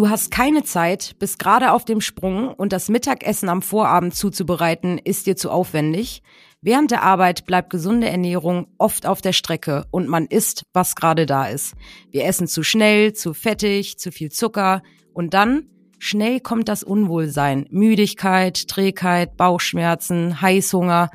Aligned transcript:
Du 0.00 0.08
hast 0.08 0.30
keine 0.30 0.62
Zeit, 0.62 1.16
bist 1.18 1.38
gerade 1.38 1.72
auf 1.72 1.84
dem 1.84 2.00
Sprung 2.00 2.54
und 2.54 2.72
das 2.72 2.88
Mittagessen 2.88 3.50
am 3.50 3.60
Vorabend 3.60 4.14
zuzubereiten 4.14 4.96
ist 4.96 5.26
dir 5.26 5.36
zu 5.36 5.50
aufwendig. 5.50 6.22
Während 6.62 6.90
der 6.90 7.02
Arbeit 7.02 7.44
bleibt 7.44 7.68
gesunde 7.68 8.08
Ernährung 8.08 8.68
oft 8.78 9.04
auf 9.04 9.20
der 9.20 9.34
Strecke 9.34 9.84
und 9.90 10.08
man 10.08 10.24
isst, 10.24 10.64
was 10.72 10.94
gerade 10.94 11.26
da 11.26 11.48
ist. 11.48 11.74
Wir 12.10 12.24
essen 12.24 12.48
zu 12.48 12.62
schnell, 12.62 13.12
zu 13.12 13.34
fettig, 13.34 13.98
zu 13.98 14.10
viel 14.10 14.30
Zucker 14.30 14.82
und 15.12 15.34
dann 15.34 15.66
schnell 15.98 16.40
kommt 16.40 16.68
das 16.68 16.82
Unwohlsein, 16.82 17.66
Müdigkeit, 17.68 18.68
Trägheit, 18.68 19.36
Bauchschmerzen, 19.36 20.40
Heißhunger. 20.40 21.10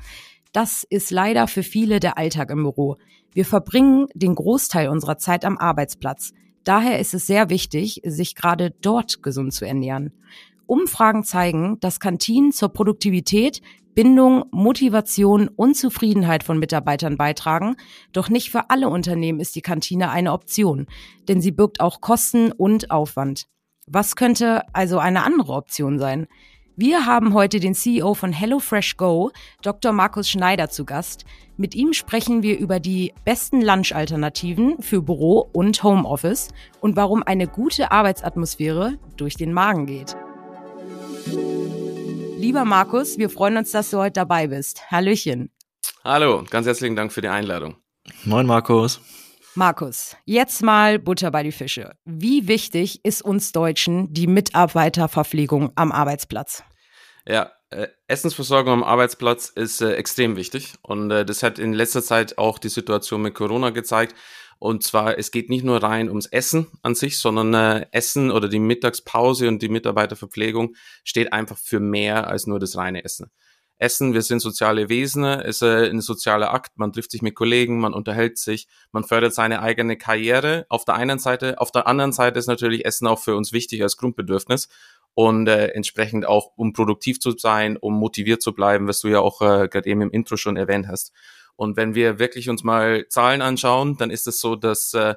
Das 0.54 0.86
ist 0.88 1.10
leider 1.10 1.48
für 1.48 1.64
viele 1.64 2.00
der 2.00 2.20
Alltag 2.20 2.52
im 2.52 2.62
Büro. 2.62 2.98
Wir 3.34 3.46
verbringen 3.46 4.06
den 4.14 4.36
Großteil 4.36 4.90
unserer 4.90 5.18
Zeit 5.18 5.44
am 5.44 5.58
Arbeitsplatz. 5.58 6.34
Daher 6.66 7.00
ist 7.00 7.14
es 7.14 7.28
sehr 7.28 7.50
wichtig, 7.50 8.02
sich 8.04 8.36
gerade 8.36 8.72
dort 8.82 9.24
gesund 9.24 9.54
zu 9.54 9.66
ernähren. 9.66 10.12
Umfragen 10.66 11.24
zeigen, 11.24 11.80
dass 11.80 12.00
Kantinen 12.00 12.52
zur 12.52 12.70
Produktivität, 12.70 13.62
Bindung, 13.94 14.46
Motivation 14.52 15.48
und 15.48 15.76
Zufriedenheit 15.76 16.44
von 16.44 16.58
Mitarbeitern 16.58 17.18
beitragen. 17.18 17.78
Doch 18.12 18.30
nicht 18.30 18.50
für 18.50 18.70
alle 18.72 18.90
Unternehmen 18.90 19.40
ist 19.40 19.56
die 19.56 19.62
Kantine 19.62 20.10
eine 20.10 20.34
Option, 20.34 20.88
denn 21.28 21.40
sie 21.40 21.52
birgt 21.52 21.80
auch 21.80 22.02
Kosten 22.02 22.52
und 22.52 22.90
Aufwand. 22.92 23.46
Was 23.88 24.16
könnte 24.16 24.64
also 24.74 24.98
eine 24.98 25.24
andere 25.24 25.54
Option 25.54 26.00
sein? 26.00 26.28
Wir 26.78 27.06
haben 27.06 27.34
heute 27.34 27.62
den 27.62 27.74
CEO 27.74 28.16
von 28.16 28.34
HelloFresh 28.34 28.98
Go, 28.98 29.32
Dr. 29.62 29.94
Markus 29.94 30.30
Schneider, 30.30 30.70
zu 30.70 30.84
Gast. 30.84 31.24
Mit 31.56 31.74
ihm 31.74 31.94
sprechen 31.94 32.44
wir 32.44 32.60
über 32.60 32.82
die 32.82 33.14
besten 33.24 33.62
Lunch-Alternativen 33.62 34.82
für 34.82 35.02
Büro 35.02 35.50
und 35.54 35.82
Homeoffice 35.84 36.50
und 36.82 36.98
warum 36.98 37.24
eine 37.24 37.48
gute 37.48 37.94
Arbeitsatmosphäre 37.94 38.98
durch 39.16 39.36
den 39.36 39.54
Magen 39.54 39.86
geht. 39.86 40.18
Lieber 42.38 42.66
Markus, 42.66 43.18
wir 43.18 43.30
freuen 43.30 43.56
uns, 43.56 43.72
dass 43.72 43.92
du 43.92 44.00
heute 44.00 44.20
dabei 44.20 44.48
bist. 44.48 44.92
Hallöchen. 44.92 45.52
Hallo, 46.04 46.44
ganz 46.50 46.68
herzlichen 46.68 46.98
Dank 46.98 47.14
für 47.14 47.22
die 47.22 47.30
Einladung. 47.30 47.78
Moin, 48.26 48.46
Markus. 48.46 49.00
Markus, 49.58 50.18
jetzt 50.26 50.64
mal 50.64 51.00
Butter 51.00 51.32
bei 51.32 51.42
die 51.42 51.54
Fische. 51.54 51.96
Wie 52.04 52.50
wichtig 52.50 53.06
ist 53.06 53.22
uns 53.22 53.54
Deutschen 53.54 54.14
die 54.14 54.28
Mitarbeiterverpflegung 54.28 55.72
am 55.76 55.94
Arbeitsplatz? 55.94 56.64
Ja, 57.26 57.54
äh, 57.70 57.88
Essensversorgung 58.08 58.74
am 58.74 58.84
Arbeitsplatz 58.84 59.48
ist 59.48 59.80
äh, 59.80 59.94
extrem 59.94 60.36
wichtig 60.36 60.74
und 60.82 61.10
äh, 61.10 61.26
das 61.26 61.42
hat 61.42 61.58
in 61.58 61.72
letzter 61.72 62.04
Zeit 62.04 62.38
auch 62.38 62.60
die 62.60 62.68
Situation 62.68 63.22
mit 63.22 63.34
Corona 63.34 63.70
gezeigt. 63.70 64.14
Und 64.60 64.84
zwar, 64.84 65.18
es 65.18 65.32
geht 65.32 65.50
nicht 65.50 65.64
nur 65.64 65.82
rein 65.82 66.10
ums 66.10 66.26
Essen 66.26 66.68
an 66.82 66.96
sich, 66.96 67.18
sondern 67.18 67.54
äh, 67.54 67.86
Essen 67.92 68.32
oder 68.32 68.50
die 68.50 68.60
Mittagspause 68.60 69.48
und 69.48 69.62
die 69.62 69.70
Mitarbeiterverpflegung 69.70 70.76
steht 71.06 71.32
einfach 71.32 71.58
für 71.58 71.80
mehr 71.80 72.28
als 72.28 72.46
nur 72.46 72.60
das 72.60 72.76
reine 72.76 73.06
Essen. 73.06 73.32
Essen, 73.78 74.14
wir 74.14 74.22
sind 74.22 74.40
soziale 74.40 74.88
Wesen, 74.88 75.26
ist 75.26 75.62
äh, 75.62 75.90
ein 75.90 76.00
sozialer 76.00 76.54
Akt, 76.54 76.78
man 76.78 76.94
trifft 76.94 77.12
sich 77.12 77.22
mit 77.22 77.36
Kollegen, 77.36 77.80
man 77.80 77.94
unterhält 77.94 78.38
sich, 78.38 78.68
man 78.92 79.04
fördert 79.04 79.34
seine 79.34 79.62
eigene 79.62 79.98
Karriere 79.98 80.66
auf 80.70 80.86
der 80.86 80.96
einen 80.96 81.20
Seite, 81.20 81.60
auf 81.60 81.72
der 81.72 81.88
anderen 81.88 82.14
Seite 82.14 82.40
ist 82.40 82.48
natürlich 82.48 82.86
Essen 82.86 83.08
auch 83.08 83.20
für 83.20 83.36
uns 83.36 83.52
wichtig 83.52 83.84
als 83.84 83.98
Grundbedürfnis 83.98 84.70
und 85.14 85.48
äh, 85.48 85.68
entsprechend 85.68 86.26
auch, 86.26 86.52
um 86.56 86.74
produktiv 86.74 87.20
zu 87.20 87.32
sein, 87.32 87.78
um 87.78 87.94
motiviert 87.94 88.42
zu 88.42 88.54
bleiben, 88.54 88.88
was 88.88 89.00
du 89.00 89.10
ja 89.10 89.20
auch 89.20 89.42
äh, 89.42 89.68
gerade 89.68 89.90
eben 89.90 90.02
im 90.02 90.12
Intro 90.12 90.38
schon 90.38 90.58
erwähnt 90.58 90.88
hast. 90.88 91.12
Und 91.56 91.78
wenn 91.78 91.96
wir 91.96 92.20
wirklich 92.20 92.50
uns 92.50 92.64
mal 92.64 93.08
Zahlen 93.10 93.42
anschauen, 93.42 93.98
dann 93.98 94.10
ist 94.10 94.28
es 94.28 94.40
so, 94.40 94.56
dass 94.56 94.94
äh, 94.94 95.16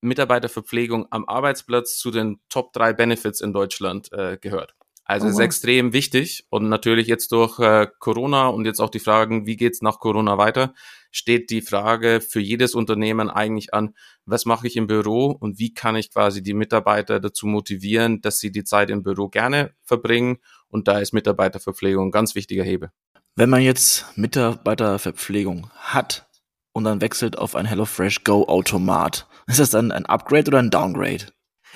Mitarbeiterverpflegung 0.00 1.06
am 1.10 1.28
Arbeitsplatz 1.28 1.96
zu 1.96 2.10
den 2.10 2.40
Top 2.48 2.72
drei 2.72 2.92
Benefits 2.92 3.40
in 3.40 3.52
Deutschland 3.52 4.12
äh, 4.12 4.36
gehört. 4.40 4.74
Also 5.12 5.26
oh, 5.26 5.28
wow. 5.28 5.34
ist 5.34 5.44
extrem 5.44 5.92
wichtig 5.92 6.46
und 6.48 6.70
natürlich 6.70 7.06
jetzt 7.06 7.32
durch 7.32 7.58
äh, 7.58 7.86
Corona 7.98 8.46
und 8.46 8.64
jetzt 8.64 8.80
auch 8.80 8.88
die 8.88 8.98
Fragen, 8.98 9.44
wie 9.44 9.56
geht's 9.56 9.82
nach 9.82 9.98
Corona 9.98 10.38
weiter, 10.38 10.72
steht 11.10 11.50
die 11.50 11.60
Frage 11.60 12.22
für 12.22 12.40
jedes 12.40 12.74
Unternehmen 12.74 13.28
eigentlich 13.28 13.74
an, 13.74 13.94
was 14.24 14.46
mache 14.46 14.66
ich 14.66 14.74
im 14.74 14.86
Büro 14.86 15.26
und 15.26 15.58
wie 15.58 15.74
kann 15.74 15.96
ich 15.96 16.10
quasi 16.10 16.42
die 16.42 16.54
Mitarbeiter 16.54 17.20
dazu 17.20 17.46
motivieren, 17.46 18.22
dass 18.22 18.38
sie 18.38 18.50
die 18.50 18.64
Zeit 18.64 18.88
im 18.88 19.02
Büro 19.02 19.28
gerne 19.28 19.74
verbringen 19.82 20.38
und 20.68 20.88
da 20.88 20.98
ist 20.98 21.12
Mitarbeiterverpflegung 21.12 22.08
ein 22.08 22.10
ganz 22.10 22.34
wichtiger 22.34 22.64
Hebel. 22.64 22.90
Wenn 23.36 23.50
man 23.50 23.60
jetzt 23.60 24.06
Mitarbeiterverpflegung 24.16 25.68
hat 25.76 26.26
und 26.72 26.84
dann 26.84 27.02
wechselt 27.02 27.36
auf 27.36 27.54
ein 27.54 27.66
HelloFresh 27.66 28.24
Go 28.24 28.44
Automat, 28.44 29.28
ist 29.46 29.60
das 29.60 29.68
dann 29.68 29.92
ein 29.92 30.06
Upgrade 30.06 30.48
oder 30.48 30.60
ein 30.60 30.70
Downgrade? 30.70 31.26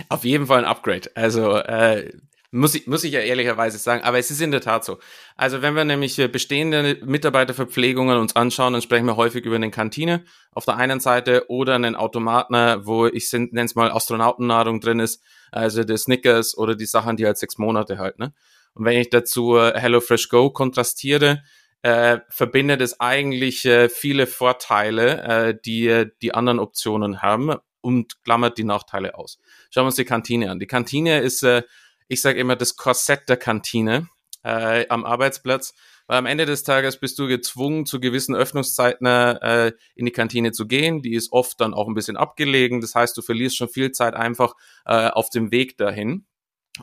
Auf 0.09 0.25
jeden 0.25 0.47
Fall 0.47 0.60
ein 0.60 0.65
Upgrade. 0.65 1.10
Also 1.15 1.56
äh, 1.56 2.12
muss 2.51 2.75
ich, 2.75 2.87
muss 2.87 3.05
ich 3.05 3.12
ja 3.12 3.21
ehrlicherweise 3.21 3.79
sagen, 3.79 4.03
aber 4.03 4.19
es 4.19 4.31
ist 4.31 4.41
in 4.41 4.51
der 4.51 4.61
Tat 4.61 4.84
so. 4.84 4.99
Also 5.37 5.62
wenn 5.62 5.75
wir 5.75 5.84
nämlich 5.84 6.19
äh, 6.19 6.29
bestehende 6.29 6.99
Mitarbeiterverpflegungen 7.05 8.19
uns 8.19 8.37
anschauen, 8.37 8.73
dann 8.73 8.83
sprechen 8.83 9.07
wir 9.07 9.17
häufig 9.17 9.45
über 9.45 9.57
eine 9.57 9.71
Kantine 9.71 10.25
auf 10.53 10.65
der 10.65 10.77
einen 10.77 11.01
Seite 11.01 11.47
oder 11.49 11.75
einen 11.75 11.97
Automaten, 11.97 12.87
wo 12.87 13.07
ich 13.07 13.31
nenne 13.33 13.65
es 13.65 13.75
mal 13.75 13.91
Astronautennahrung 13.91 14.81
drin 14.81 15.01
ist, 15.01 15.23
also 15.51 15.84
die 15.84 15.97
Snickers 15.97 16.57
oder 16.57 16.75
die 16.75 16.87
Sachen, 16.87 17.17
die 17.17 17.27
halt 17.27 17.39
sechs 17.39 17.59
Monate 17.59 17.99
halt. 17.99 18.19
Ne? 18.19 18.33
Und 18.75 18.84
wenn 18.84 18.99
ich 18.99 19.11
dazu 19.11 19.57
äh, 19.57 19.78
HelloFresh 19.78 20.28
Go 20.28 20.51
kontrastiere, 20.51 21.43
äh, 21.83 22.19
verbindet 22.28 22.81
es 22.81 23.01
eigentlich 23.01 23.65
äh, 23.65 23.89
viele 23.89 24.27
Vorteile, 24.27 25.23
äh, 25.23 25.59
die 25.65 25.87
äh, 25.87 26.11
die 26.21 26.34
anderen 26.34 26.59
Optionen 26.59 27.23
haben 27.23 27.55
und 27.81 28.23
klammert 28.25 28.59
die 28.59 28.65
Nachteile 28.65 29.15
aus. 29.15 29.39
Schauen 29.71 29.84
wir 29.84 29.87
uns 29.87 29.95
die 29.95 30.05
Kantine 30.05 30.51
an. 30.51 30.59
Die 30.59 30.67
Kantine 30.67 31.21
ist 31.21 31.43
äh, 31.43 31.63
ich 32.09 32.21
sage 32.21 32.39
immer, 32.39 32.56
das 32.56 32.77
Korsett 32.77 33.28
der 33.28 33.37
Kantine 33.37 34.09
äh, 34.43 34.87
am 34.89 35.05
Arbeitsplatz. 35.05 35.75
Weil 36.09 36.19
am 36.19 36.27
Ende 36.27 36.47
des 36.47 36.62
Tages 36.62 37.00
bist 37.00 37.19
du 37.19 37.27
gezwungen, 37.27 37.84
zu 37.84 37.99
gewissen 37.99 38.37
Öffnungszeiten 38.37 39.06
äh, 39.06 39.72
in 39.97 40.06
die 40.06 40.12
Kantine 40.12 40.53
zu 40.53 40.69
gehen. 40.69 41.03
Die 41.03 41.15
ist 41.15 41.33
oft 41.33 41.61
dann 41.61 41.75
auch 41.75 41.89
ein 41.89 41.95
bisschen 41.95 42.16
abgelegen. 42.16 42.81
Das 42.81 42.95
heißt, 42.95 43.16
du 43.16 43.22
verlierst 43.22 43.56
schon 43.56 43.69
viel 43.69 43.91
Zeit 43.91 44.15
einfach 44.15 44.55
äh, 44.84 45.09
auf 45.09 45.31
dem 45.31 45.50
Weg 45.50 45.77
dahin. 45.78 46.27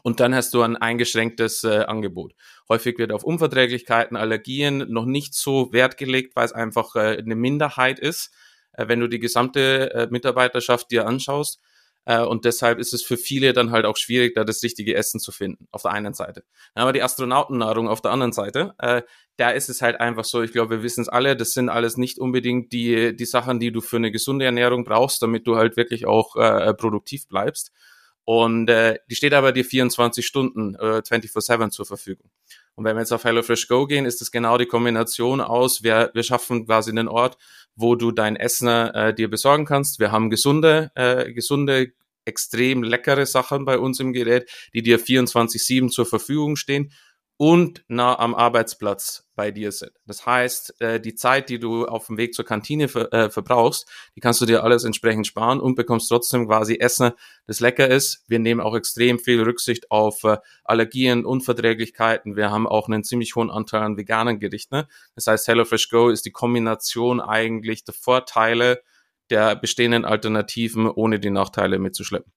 Und 0.02 0.20
dann 0.20 0.34
hast 0.36 0.54
du 0.54 0.62
ein 0.62 0.76
eingeschränktes 0.76 1.64
äh, 1.64 1.86
Angebot. 1.86 2.34
Häufig 2.68 2.98
wird 2.98 3.14
auf 3.14 3.24
Unverträglichkeiten, 3.24 4.18
Allergien 4.18 4.92
noch 4.92 5.06
nicht 5.06 5.36
so 5.36 5.72
Wert 5.72 5.98
gelegt, 5.98 6.36
weil 6.36 6.46
es 6.46 6.52
einfach 6.52 6.96
äh, 6.96 7.18
eine 7.18 7.36
Minderheit 7.36 8.00
ist. 8.00 8.34
Äh, 8.74 8.88
wenn 8.88 9.00
du 9.00 9.08
die 9.08 9.20
gesamte 9.20 9.94
äh, 9.94 10.08
Mitarbeiterschaft 10.10 10.92
dir 10.92 11.06
anschaust, 11.06 11.62
äh, 12.06 12.22
und 12.22 12.46
deshalb 12.46 12.80
ist 12.80 12.94
es 12.94 13.04
für 13.04 13.18
viele 13.18 13.54
dann 13.54 13.72
halt 13.72 13.86
auch 13.86 13.98
schwierig, 13.98 14.36
da 14.36 14.44
das 14.44 14.64
richtige 14.64 14.96
Essen 14.96 15.20
zu 15.20 15.32
finden, 15.32 15.68
auf 15.72 15.84
der 15.84 15.92
einen 15.92 16.14
Seite. 16.14 16.44
Aber 16.76 16.94
die 16.94 17.02
Astronautennahrung 17.02 17.88
auf 17.88 18.02
der 18.02 18.12
anderen 18.12 18.34
Seite, 18.34 18.74
äh, 18.80 19.04
da 19.38 19.50
ist 19.52 19.70
es 19.70 19.82
halt 19.82 20.00
einfach 20.00 20.26
so, 20.26 20.42
ich 20.42 20.52
glaube, 20.52 20.78
wir 20.78 20.84
wissen 20.84 21.02
es 21.02 21.10
alle, 21.10 21.36
das 21.36 21.54
sind 21.54 21.70
alles 21.70 21.98
nicht 21.98 22.20
unbedingt 22.20 22.72
die, 22.74 23.16
die 23.16 23.26
Sachen, 23.26 23.60
die 23.60 23.72
du 23.72 23.82
für 23.82 23.98
eine 23.98 24.12
gesunde 24.12 24.46
Ernährung 24.46 24.84
brauchst, 24.84 25.22
damit 25.22 25.48
du 25.48 25.56
halt 25.56 25.78
wirklich 25.78 26.06
auch 26.06 26.36
äh, 26.36 26.74
produktiv 26.74 27.28
bleibst. 27.28 27.72
Und 28.26 28.70
äh, 28.70 29.00
die 29.10 29.16
steht 29.16 29.34
aber 29.34 29.52
dir 29.52 29.66
24 29.66 30.26
Stunden, 30.26 30.76
äh, 30.76 31.02
24-7 31.02 31.72
zur 31.72 31.86
Verfügung. 31.86 32.30
Und 32.76 32.86
wenn 32.86 32.96
wir 32.96 33.02
jetzt 33.02 33.12
auf 33.12 33.24
HelloFresh 33.24 33.68
Go 33.68 33.86
gehen, 33.86 34.06
ist 34.06 34.22
das 34.22 34.32
genau 34.32 34.58
die 34.58 34.66
Kombination 34.66 35.42
aus, 35.42 35.84
wir, 35.84 36.12
wir 36.14 36.24
schaffen 36.24 36.66
quasi 36.66 36.92
einen 36.92 37.08
Ort, 37.08 37.38
wo 37.76 37.96
du 37.96 38.12
dein 38.12 38.36
Essen 38.36 38.68
äh, 38.68 39.14
dir 39.14 39.30
besorgen 39.30 39.66
kannst. 39.66 40.00
Wir 40.00 40.12
haben 40.12 40.30
gesunde, 40.30 40.92
äh, 40.96 41.32
gesunde, 41.34 41.92
extrem 42.26 42.84
leckere 42.84 43.26
Sachen 43.26 43.66
bei 43.66 43.78
uns 43.78 44.00
im 44.00 44.14
Gerät, 44.14 44.50
die 44.74 44.82
dir 44.82 45.00
24-7 45.00 45.90
zur 45.90 46.06
Verfügung 46.06 46.56
stehen 46.56 46.92
und 47.44 47.84
nah 47.90 48.18
am 48.20 48.36
Arbeitsplatz 48.36 49.28
bei 49.36 49.52
dir 49.52 49.74
sind. 49.74 49.92
Das 50.06 50.26
heißt, 50.26 50.80
äh, 50.80 51.02
die 51.02 51.14
Zeit, 51.14 51.50
die 51.50 51.60
du 51.60 51.86
auf 51.86 52.08
dem 52.08 52.16
Weg 52.16 52.34
zur 52.34 52.46
Kantine 52.46 52.86
äh, 52.86 53.30
verbrauchst, 53.30 53.86
die 54.16 54.22
kannst 54.22 54.40
du 54.40 54.46
dir 54.46 54.64
alles 54.64 54.86
entsprechend 54.86 55.28
sparen 55.28 55.60
und 55.60 55.76
bekommst 55.76 56.08
trotzdem 56.08 56.48
quasi 56.48 56.78
Essen, 56.80 57.12
das 57.46 57.60
lecker 57.60 57.90
ist. 57.90 58.24
Wir 58.30 58.40
nehmen 58.40 58.62
auch 58.62 58.78
extrem 58.78 59.20
viel 59.20 59.44
Rücksicht 59.44 59.92
auf 59.92 60.24
äh, 60.24 60.38
Allergien, 60.64 61.26
Unverträglichkeiten. 61.26 62.38
Wir 62.38 62.50
haben 62.50 62.66
auch 62.66 62.88
einen 62.88 63.04
ziemlich 63.04 63.36
hohen 63.36 63.52
Anteil 63.52 63.82
an 63.82 63.98
veganen 63.98 64.40
Gerichten. 64.40 64.76
Ne? 64.76 64.88
Das 65.16 65.28
heißt, 65.28 65.46
HelloFresh 65.46 65.90
Go 65.90 66.08
ist 66.08 66.26
die 66.26 66.32
Kombination 66.32 67.20
eigentlich 67.20 67.84
der 67.84 67.94
Vorteile 67.94 68.82
der 69.30 69.58
bestehenden 69.58 70.06
Alternativen, 70.06 70.90
ohne 70.90 71.20
die 71.20 71.30
Nachteile 71.30 71.78
mitzuschleppen. 71.78 72.32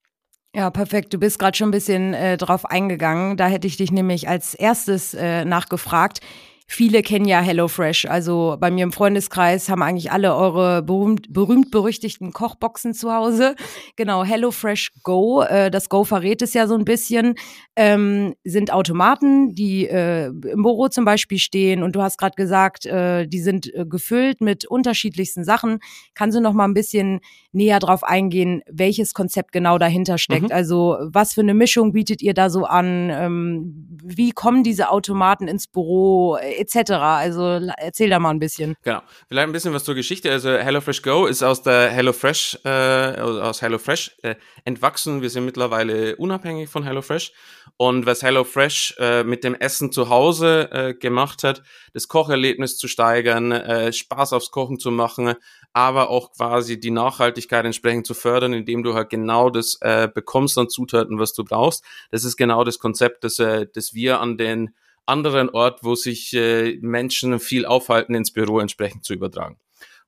Ja, 0.57 0.71
perfekt. 0.71 1.13
Du 1.13 1.19
bist 1.19 1.39
gerade 1.39 1.55
schon 1.55 1.69
ein 1.69 1.73
bisschen 1.73 2.15
äh, 2.15 2.39
drauf 2.39 2.65
eingegangen. 2.65 3.37
Da 3.37 3.47
hätte 3.47 3.67
ich 3.67 3.77
dich 3.77 3.93
nämlich 3.93 4.27
als 4.27 4.55
erstes 4.55 5.13
äh, 5.13 5.45
nachgefragt. 5.45 6.21
Viele 6.67 7.03
kennen 7.03 7.27
ja 7.27 7.41
HelloFresh. 7.41 8.07
Also 8.07 8.57
bei 8.59 8.71
mir 8.71 8.83
im 8.83 8.93
Freundeskreis 8.93 9.69
haben 9.69 9.83
eigentlich 9.83 10.11
alle 10.11 10.35
eure 10.35 10.83
berühmt, 10.83 11.33
berühmt 11.33 11.71
berüchtigten 11.71 12.33
Kochboxen 12.33 12.93
zu 12.93 13.13
Hause. 13.13 13.55
Genau, 13.95 14.25
HelloFresh 14.25 14.93
Go, 15.03 15.43
äh, 15.43 15.71
das 15.71 15.89
Go 15.89 16.05
verrät 16.05 16.43
es 16.43 16.55
ja 16.55 16.67
so 16.67 16.75
ein 16.75 16.85
bisschen, 16.85 17.35
ähm, 17.77 18.35
sind 18.45 18.73
Automaten, 18.73 19.55
die 19.55 19.87
äh, 19.87 20.27
im 20.27 20.63
Büro 20.63 20.89
zum 20.89 21.05
Beispiel 21.05 21.39
stehen. 21.39 21.83
Und 21.83 21.95
du 21.95 22.03
hast 22.03 22.19
gerade 22.19 22.35
gesagt, 22.35 22.85
äh, 22.87 23.27
die 23.29 23.41
sind 23.41 23.73
äh, 23.73 23.87
gefüllt 23.87 24.41
mit 24.41 24.65
unterschiedlichsten 24.67 25.45
Sachen. 25.45 25.79
Kannst 26.15 26.37
du 26.37 26.41
noch 26.41 26.53
mal 26.53 26.65
ein 26.65 26.75
bisschen 26.75 27.21
näher 27.53 27.79
drauf 27.79 28.03
eingehen, 28.03 28.63
welches 28.69 29.15
Konzept 29.15 29.53
genau 29.53 29.79
dahinter 29.79 30.19
steckt? 30.19 30.49
Mhm. 30.49 30.53
Also 30.53 30.97
was 31.01 31.35
für 31.35 31.43
eine 31.43 31.55
Mischung 31.55 31.93
bietet 31.93 32.23
ihr 32.23 32.35
da 32.35 32.51
so 32.51 32.65
an? 32.65 33.11
Ähm, 33.11 33.87
wie 34.03 34.33
kommen 34.33 34.65
diese 34.65 34.91
Automaten 34.91 35.47
ins 35.47 35.67
Büro 35.69 36.37
etc.? 36.57 36.93
Also 36.93 37.61
erzähl 37.77 38.11
da 38.11 38.19
mal 38.19 38.31
ein 38.31 38.39
bisschen. 38.39 38.75
Genau, 38.83 39.03
vielleicht 39.29 39.49
ein 39.49 39.53
bisschen 39.53 39.75
was 39.75 39.85
zur 39.85 39.95
Geschichte. 39.95 40.31
Also 40.31 40.51
HelloFresh 40.51 41.03
Go 41.03 41.27
ist 41.27 41.43
aus 41.43 41.63
der 41.63 41.91
HelloFresh 41.91 42.61
äh, 42.65 43.21
aus 43.21 43.63
HelloFresh 43.63 44.17
äh, 44.23 44.35
entwachsen. 44.65 45.23
Wir 45.23 45.31
sind 45.31 45.45
mittlerweile 45.45 46.17
unabhängig 46.17 46.69
von 46.69 46.85
HelloFresh 46.85 47.33
und 47.77 48.07
was 48.07 48.23
HelloFresh 48.23 48.97
äh, 48.99 49.25
mit 49.25 49.45
dem 49.45 49.55
Essen 49.55 49.93
zu 49.93 50.09
Hause 50.09 50.71
äh, 50.73 50.95
gemacht 50.95 51.43
hat, 51.43 51.63
das 51.93 52.09
Kocherlebnis 52.09 52.79
zu 52.79 52.89
steigern, 52.89 53.53
äh, 53.53 53.93
Spaß 53.93 54.33
aufs 54.33 54.51
Kochen 54.51 54.79
zu 54.79 54.91
machen, 54.91 55.35
aber 55.73 56.09
auch 56.09 56.33
quasi 56.33 56.81
die 56.81 56.91
Nachhaltigkeit 56.91 57.65
entsprechend 57.65 58.07
zu 58.07 58.15
fördern, 58.15 58.55
indem 58.55 58.83
du 58.83 58.95
halt 58.95 59.11
genau 59.11 59.51
das 59.51 59.79
äh, 59.83 60.09
bekommst 60.13 60.57
an 60.57 60.71
Zutaten, 60.71 61.19
was 61.19 61.35
du 61.35 61.45
brauchst. 61.45 61.85
Das 62.11 62.25
ist 62.25 62.37
genau 62.37 62.65
das 62.65 62.79
Konzept, 62.79 63.25
das, 63.25 63.39
äh, 63.39 63.67
das 63.73 63.93
wir 63.93 64.21
an 64.21 64.39
den 64.39 64.75
anderen 65.07 65.51
Ort, 65.51 65.83
wo 65.83 65.95
sich 65.95 66.33
äh, 66.35 66.79
Menschen 66.81 67.39
viel 67.41 67.65
aufhalten, 67.65 68.15
ins 68.15 68.33
Büro 68.33 68.61
entsprechend 68.61 69.05
zu 69.05 69.15
übertragen. 69.15 69.59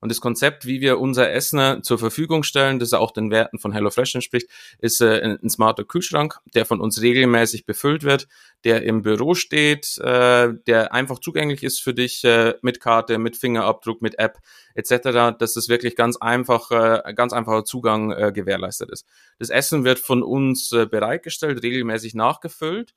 Und 0.01 0.09
das 0.09 0.21
Konzept, 0.21 0.65
wie 0.65 0.79
wir 0.79 0.99
unser 0.99 1.31
Essen 1.31 1.83
zur 1.83 1.99
Verfügung 1.99 2.43
stellen, 2.43 2.79
das 2.79 2.93
auch 2.93 3.11
den 3.11 3.31
Werten 3.31 3.59
von 3.59 3.73
HelloFresh 3.73 4.15
entspricht, 4.15 4.49
ist 4.79 5.01
äh, 5.01 5.37
ein, 5.41 5.49
smarter 5.49 5.83
Kühlschrank, 5.83 6.39
der 6.53 6.65
von 6.65 6.79
uns 6.79 7.01
regelmäßig 7.01 7.65
befüllt 7.65 8.03
wird, 8.03 8.27
der 8.63 8.83
im 8.83 9.01
Büro 9.01 9.35
steht, 9.35 9.97
äh, 9.97 10.53
der 10.67 10.93
einfach 10.93 11.19
zugänglich 11.19 11.63
ist 11.63 11.81
für 11.81 11.93
dich 11.93 12.23
äh, 12.23 12.55
mit 12.61 12.79
Karte, 12.79 13.17
mit 13.17 13.35
Fingerabdruck, 13.35 14.01
mit 14.01 14.17
App 14.19 14.39
etc., 14.73 15.37
dass 15.37 15.57
es 15.57 15.67
wirklich 15.67 15.97
ganz 15.97 16.15
einfach, 16.15 16.71
äh, 16.71 17.13
ganz 17.13 17.33
einfacher 17.33 17.65
Zugang 17.65 18.11
äh, 18.11 18.31
gewährleistet 18.31 18.89
ist. 18.91 19.05
Das 19.37 19.49
Essen 19.49 19.83
wird 19.83 19.99
von 19.99 20.23
uns 20.23 20.71
äh, 20.71 20.85
bereitgestellt, 20.85 21.61
regelmäßig 21.61 22.15
nachgefüllt. 22.15 22.93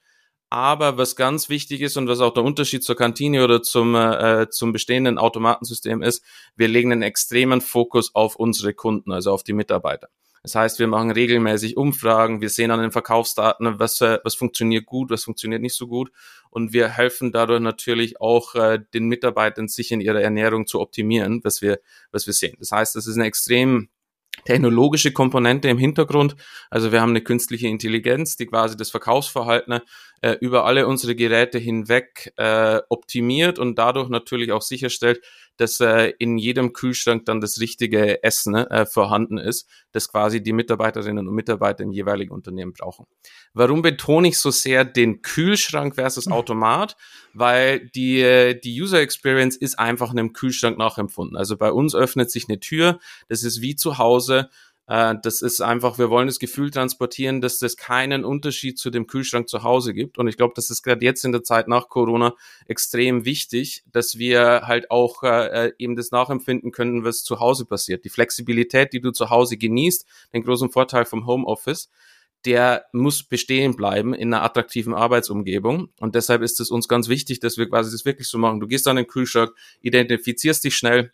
Aber 0.53 0.99
was 0.99 1.17
ganz 1.17 1.49
wichtig 1.49 1.81
ist 1.81 1.97
und 1.97 2.09
was 2.09 2.21
auch 2.21 2.35
der 2.35 2.45
Unterschied 2.45 2.85
zur 2.85 2.95
Kantine 2.95 3.43
oder 3.43 3.63
zum, 3.63 3.95
äh, 3.95 4.51
zum 4.51 4.71
bestehenden 4.75 5.17
Automatensystem 5.17 6.03
ist, 6.03 6.23
wir 6.57 6.69
legen 6.69 6.93
einen 6.93 7.01
extremen 7.01 7.63
Fokus 7.63 8.15
auf 8.15 8.37
unsere 8.37 8.75
Kunden, 8.75 9.13
also 9.13 9.33
auf 9.33 9.45
die 9.45 9.55
Mitarbeiter. 9.55 10.11
Das 10.43 10.55
heißt, 10.55 10.79
wir 10.79 10.89
machen 10.89 11.11
regelmäßig 11.11 11.79
Umfragen, 11.79 12.43
wir 12.43 12.51
sehen 12.51 12.71
an 12.71 12.83
den 12.83 12.93
Verkaufsdaten, 12.93 13.79
was, 13.79 14.03
äh, 14.03 14.19
was 14.25 14.35
funktioniert 14.35 14.85
gut, 14.85 15.09
was 15.09 15.25
funktioniert 15.25 15.63
nicht 15.63 15.75
so 15.75 15.87
gut. 15.87 16.13
Und 16.51 16.75
wir 16.75 16.89
helfen 16.89 17.33
dadurch 17.33 17.61
natürlich 17.61 18.21
auch 18.21 18.55
äh, 18.55 18.79
den 18.93 19.07
Mitarbeitern, 19.07 19.69
sich 19.69 19.91
in 19.91 20.03
ihrer 20.03 20.21
Ernährung 20.21 20.67
zu 20.67 20.83
optimieren, 20.83 21.41
was 21.45 21.63
wir, 21.63 21.81
was 22.11 22.27
wir 22.27 22.35
sehen. 22.35 22.57
Das 22.59 22.73
heißt, 22.73 22.95
das 22.95 23.07
ist 23.07 23.17
eine 23.17 23.25
extrem 23.25 23.89
technologische 24.45 25.13
Komponente 25.13 25.69
im 25.69 25.79
Hintergrund. 25.79 26.37
Also 26.71 26.93
wir 26.93 27.01
haben 27.01 27.11
eine 27.11 27.23
künstliche 27.23 27.69
Intelligenz, 27.69 28.37
die 28.37 28.47
quasi 28.47 28.77
das 28.77 28.91
Verkaufsverhalten 28.91 29.81
äh, 30.23 30.37
über 30.41 30.65
alle 30.65 30.87
unsere 30.87 31.15
Geräte 31.15 31.59
hinweg 31.59 32.33
äh, 32.37 32.81
optimiert 32.89 33.59
und 33.59 33.77
dadurch 33.77 34.09
natürlich 34.09 34.53
auch 34.53 34.63
sicherstellt, 34.63 35.21
dass 35.57 35.81
äh, 35.81 36.13
in 36.19 36.39
jedem 36.39 36.73
Kühlschrank 36.73 37.27
dann 37.27 37.41
das 37.41 37.61
richtige 37.61 38.23
Essen 38.23 38.55
äh, 38.55 38.87
vorhanden 38.87 39.37
ist, 39.37 39.69
das 39.91 40.09
quasi 40.09 40.43
die 40.43 40.53
Mitarbeiterinnen 40.53 41.29
und 41.29 41.35
Mitarbeiter 41.35 41.83
im 41.83 41.93
jeweiligen 41.93 42.33
Unternehmen 42.33 42.73
brauchen. 42.73 43.07
Warum 43.53 43.83
betone 43.83 44.29
ich 44.29 44.39
so 44.39 44.51
sehr 44.51 44.85
den 44.85 45.23
Kühlschrank 45.23 45.97
versus 45.97 46.27
mhm. 46.27 46.33
Automat? 46.33 46.97
Weil 47.35 47.89
die, 47.91 48.21
äh, 48.21 48.59
die 48.59 48.81
User 48.81 49.01
Experience 49.01 49.57
ist 49.57 49.79
einfach 49.79 50.11
einem 50.11 50.33
Kühlschrank 50.33 50.79
nachempfunden. 50.79 51.37
Also 51.37 51.57
bei 51.57 51.73
uns 51.73 51.95
öffnet 51.95 52.31
sich 52.31 52.49
eine 52.49 52.61
Tür, 52.61 52.99
das 53.29 53.43
ist 53.43 53.61
wie 53.61 53.77
zu 53.77 53.99
Hause 53.99 54.49
äh, 54.93 55.15
das 55.23 55.41
ist 55.41 55.63
einfach, 55.63 55.97
wir 55.97 56.11
wollen 56.11 56.27
das 56.27 56.39
Gefühl 56.39 56.71
transportieren, 56.71 57.41
dass 57.41 57.59
das 57.59 57.79
keinen 57.79 58.27
Unterschied 58.27 58.79
zu 58.79 58.91
dem 58.91 59.07
Kühlschrank 59.07 59.49
zu 59.49 59.63
Hause 59.63 59.95
gibt. 59.95 60.19
Und 60.19 60.29
ich 60.29 60.37
glaube, 60.37 60.53
das 60.55 60.69
ist 60.69 60.83
gerade 60.83 61.03
jetzt 61.03 61.25
in 61.25 61.33
der 61.33 61.43
Zeit 61.43 61.67
nach 61.67 61.89
Corona 61.89 62.35
extrem 62.67 63.25
wichtig, 63.25 63.85
dass 63.91 64.19
wir 64.19 64.67
halt 64.67 64.91
auch 64.91 65.23
äh, 65.23 65.69
äh, 65.69 65.73
eben 65.79 65.97
das 65.97 66.11
nachempfinden 66.11 66.73
können, 66.73 67.05
was 67.05 67.25
zu 67.25 67.41
Hause 67.41 67.65
passiert. 67.65 68.05
Die 68.05 68.11
Flexibilität, 68.11 68.93
die 68.93 69.01
du 69.01 69.13
zu 69.13 69.31
Hause 69.31 69.57
genießt, 69.57 70.05
den 70.35 70.43
großen 70.43 70.71
Vorteil 70.71 71.07
vom 71.07 71.27
Homeoffice, 71.27 71.89
der 72.45 72.85
muss 72.93 73.23
bestehen 73.23 73.77
bleiben 73.77 74.13
in 74.13 74.35
einer 74.35 74.43
attraktiven 74.45 74.93
Arbeitsumgebung. 74.93 75.89
Und 76.01 76.17
deshalb 76.17 76.43
ist 76.43 76.61
es 76.61 76.71
uns 76.71 76.87
ganz 76.87 77.09
wichtig, 77.09 77.41
dass 77.41 77.57
wir 77.57 77.67
quasi 77.67 77.91
das 77.91 78.05
wirklich 78.05 78.29
so 78.29 78.37
machen. 78.37 78.61
Du 78.61 78.67
gehst 78.67 78.87
an 78.87 78.97
den 78.97 79.07
Kühlschrank, 79.07 79.53
identifizierst 79.81 80.65
dich 80.65 80.77
schnell, 80.77 81.13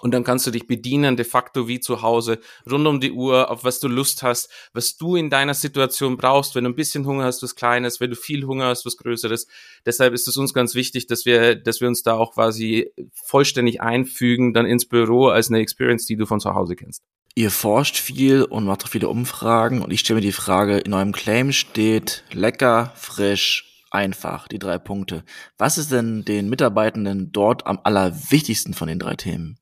und 0.00 0.12
dann 0.12 0.24
kannst 0.24 0.46
du 0.46 0.50
dich 0.50 0.66
bedienen, 0.66 1.16
de 1.16 1.24
facto 1.24 1.68
wie 1.68 1.80
zu 1.80 2.02
Hause, 2.02 2.38
rund 2.70 2.86
um 2.86 3.00
die 3.00 3.12
Uhr, 3.12 3.50
auf 3.50 3.64
was 3.64 3.80
du 3.80 3.88
Lust 3.88 4.22
hast, 4.22 4.50
was 4.72 4.96
du 4.96 5.16
in 5.16 5.30
deiner 5.30 5.54
Situation 5.54 6.16
brauchst. 6.16 6.54
Wenn 6.54 6.64
du 6.64 6.70
ein 6.70 6.76
bisschen 6.76 7.06
Hunger 7.06 7.24
hast, 7.24 7.42
was 7.42 7.54
Kleines, 7.54 8.00
wenn 8.00 8.10
du 8.10 8.16
viel 8.16 8.44
Hunger 8.46 8.66
hast, 8.66 8.86
was 8.86 8.96
Größeres. 8.96 9.46
Deshalb 9.84 10.14
ist 10.14 10.28
es 10.28 10.36
uns 10.36 10.54
ganz 10.54 10.74
wichtig, 10.74 11.06
dass 11.06 11.26
wir, 11.26 11.54
dass 11.54 11.80
wir 11.80 11.88
uns 11.88 12.02
da 12.02 12.14
auch 12.14 12.34
quasi 12.34 12.90
vollständig 13.12 13.80
einfügen, 13.80 14.52
dann 14.52 14.66
ins 14.66 14.86
Büro 14.86 15.28
als 15.28 15.48
eine 15.48 15.60
Experience, 15.60 16.06
die 16.06 16.16
du 16.16 16.26
von 16.26 16.40
zu 16.40 16.54
Hause 16.54 16.76
kennst. 16.76 17.02
Ihr 17.34 17.50
forscht 17.50 17.96
viel 17.96 18.44
und 18.44 18.64
macht 18.64 18.84
auch 18.84 18.88
viele 18.88 19.10
Umfragen 19.10 19.82
und 19.82 19.92
ich 19.92 20.00
stelle 20.00 20.20
mir 20.20 20.26
die 20.26 20.32
Frage, 20.32 20.78
in 20.78 20.94
eurem 20.94 21.12
Claim 21.12 21.52
steht 21.52 22.24
lecker, 22.32 22.94
frisch, 22.96 23.84
einfach, 23.90 24.48
die 24.48 24.58
drei 24.58 24.78
Punkte. 24.78 25.22
Was 25.58 25.78
ist 25.78 25.92
denn 25.92 26.24
den 26.24 26.48
Mitarbeitenden 26.48 27.32
dort 27.32 27.66
am 27.66 27.78
allerwichtigsten 27.82 28.74
von 28.74 28.88
den 28.88 28.98
drei 28.98 29.16
Themen? 29.16 29.58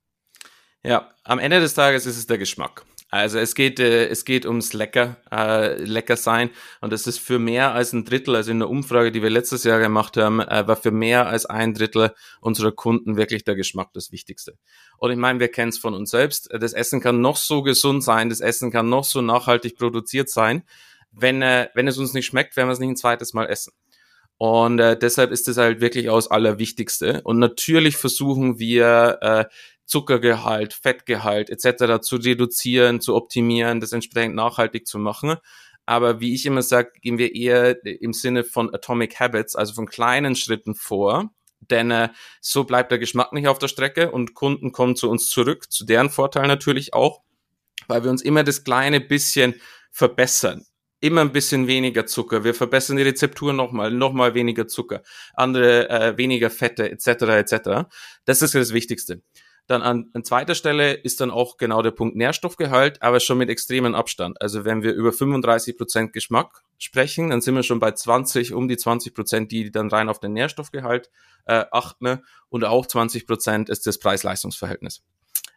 Ja, 0.84 1.10
am 1.24 1.38
Ende 1.38 1.60
des 1.60 1.72
Tages 1.72 2.04
ist 2.04 2.18
es 2.18 2.26
der 2.26 2.36
Geschmack. 2.36 2.84
Also 3.10 3.38
es 3.38 3.54
geht, 3.54 3.80
äh, 3.80 4.08
es 4.08 4.26
geht 4.26 4.44
ums 4.44 4.74
Lecker, 4.74 5.16
äh, 5.30 5.82
lecker 5.82 6.16
sein. 6.16 6.50
Und 6.82 6.92
das 6.92 7.06
ist 7.06 7.20
für 7.20 7.38
mehr 7.38 7.72
als 7.72 7.92
ein 7.92 8.04
Drittel, 8.04 8.36
also 8.36 8.50
in 8.50 8.58
der 8.58 8.68
Umfrage, 8.68 9.10
die 9.10 9.22
wir 9.22 9.30
letztes 9.30 9.64
Jahr 9.64 9.78
gemacht 9.78 10.16
haben, 10.18 10.40
äh, 10.40 10.66
war 10.66 10.76
für 10.76 10.90
mehr 10.90 11.26
als 11.26 11.46
ein 11.46 11.72
Drittel 11.72 12.12
unserer 12.40 12.72
Kunden 12.72 13.16
wirklich 13.16 13.44
der 13.44 13.54
Geschmack 13.54 13.92
das 13.94 14.12
Wichtigste. 14.12 14.58
Und 14.98 15.10
ich 15.10 15.16
meine, 15.16 15.40
wir 15.40 15.48
kennen 15.48 15.70
es 15.70 15.78
von 15.78 15.94
uns 15.94 16.10
selbst. 16.10 16.50
Das 16.52 16.74
Essen 16.74 17.00
kann 17.00 17.22
noch 17.22 17.36
so 17.36 17.62
gesund 17.62 18.04
sein, 18.04 18.28
das 18.28 18.40
Essen 18.40 18.70
kann 18.70 18.90
noch 18.90 19.04
so 19.04 19.22
nachhaltig 19.22 19.78
produziert 19.78 20.28
sein. 20.28 20.64
Wenn, 21.12 21.40
äh, 21.40 21.68
wenn 21.74 21.88
es 21.88 21.96
uns 21.96 22.12
nicht 22.12 22.26
schmeckt, 22.26 22.56
werden 22.56 22.68
wir 22.68 22.72
es 22.72 22.80
nicht 22.80 22.90
ein 22.90 22.96
zweites 22.96 23.32
Mal 23.32 23.46
essen. 23.46 23.72
Und 24.36 24.80
äh, 24.80 24.98
deshalb 24.98 25.30
ist 25.30 25.46
es 25.48 25.56
halt 25.56 25.80
wirklich 25.80 26.10
aus 26.10 26.30
Allerwichtigste. 26.30 27.22
Und 27.22 27.38
natürlich 27.38 27.96
versuchen 27.96 28.58
wir, 28.58 29.18
äh, 29.20 29.44
Zuckergehalt, 29.86 30.72
Fettgehalt 30.74 31.50
etc. 31.50 32.00
zu 32.00 32.16
reduzieren, 32.16 33.00
zu 33.00 33.14
optimieren, 33.14 33.80
das 33.80 33.92
entsprechend 33.92 34.34
nachhaltig 34.34 34.86
zu 34.86 34.98
machen. 34.98 35.36
Aber 35.86 36.20
wie 36.20 36.34
ich 36.34 36.46
immer 36.46 36.62
sage, 36.62 36.92
gehen 37.02 37.18
wir 37.18 37.34
eher 37.34 37.84
im 37.84 38.12
Sinne 38.12 38.44
von 38.44 38.74
Atomic 38.74 39.20
Habits, 39.20 39.54
also 39.54 39.74
von 39.74 39.86
kleinen 39.86 40.34
Schritten 40.34 40.74
vor. 40.74 41.30
Denn 41.60 41.90
äh, 41.90 42.08
so 42.40 42.64
bleibt 42.64 42.90
der 42.90 42.98
Geschmack 42.98 43.32
nicht 43.32 43.48
auf 43.48 43.58
der 43.58 43.68
Strecke 43.68 44.10
und 44.10 44.34
Kunden 44.34 44.72
kommen 44.72 44.96
zu 44.96 45.10
uns 45.10 45.28
zurück, 45.28 45.70
zu 45.70 45.84
deren 45.84 46.10
Vorteil 46.10 46.46
natürlich 46.46 46.94
auch, 46.94 47.22
weil 47.86 48.04
wir 48.04 48.10
uns 48.10 48.22
immer 48.22 48.44
das 48.44 48.64
kleine 48.64 49.00
bisschen 49.00 49.54
verbessern 49.90 50.66
immer 51.04 51.20
ein 51.20 51.32
bisschen 51.32 51.66
weniger 51.66 52.06
Zucker. 52.06 52.44
Wir 52.44 52.54
verbessern 52.54 52.96
die 52.96 53.02
Rezeptur 53.02 53.52
nochmal, 53.52 53.90
nochmal 53.90 54.32
weniger 54.32 54.66
Zucker, 54.66 55.02
andere 55.34 55.90
äh, 55.90 56.16
weniger 56.16 56.48
Fette 56.48 56.90
etc. 56.90 57.06
etc. 57.06 57.88
Das 58.24 58.40
ist 58.40 58.54
das 58.54 58.72
Wichtigste. 58.72 59.20
Dann 59.66 59.80
an, 59.80 60.10
an 60.12 60.24
zweiter 60.24 60.54
Stelle 60.54 60.92
ist 60.92 61.20
dann 61.20 61.30
auch 61.30 61.56
genau 61.56 61.80
der 61.80 61.90
Punkt 61.90 62.16
Nährstoffgehalt, 62.16 63.00
aber 63.00 63.18
schon 63.18 63.38
mit 63.38 63.48
extremen 63.48 63.94
Abstand. 63.94 64.40
Also 64.42 64.64
wenn 64.64 64.82
wir 64.82 64.92
über 64.92 65.12
35 65.12 65.78
Prozent 65.78 66.12
Geschmack 66.12 66.62
sprechen, 66.78 67.30
dann 67.30 67.40
sind 67.40 67.54
wir 67.54 67.62
schon 67.62 67.80
bei 67.80 67.92
20, 67.92 68.52
um 68.52 68.68
die 68.68 68.76
20 68.76 69.14
Prozent, 69.14 69.52
die 69.52 69.70
dann 69.70 69.88
rein 69.88 70.10
auf 70.10 70.20
den 70.20 70.34
Nährstoffgehalt 70.34 71.10
äh, 71.46 71.64
achten. 71.70 72.20
Und 72.50 72.64
auch 72.64 72.86
20 72.86 73.26
Prozent 73.26 73.70
ist 73.70 73.86
das 73.86 73.98
Preis-Leistungs-Verhältnis. 73.98 75.02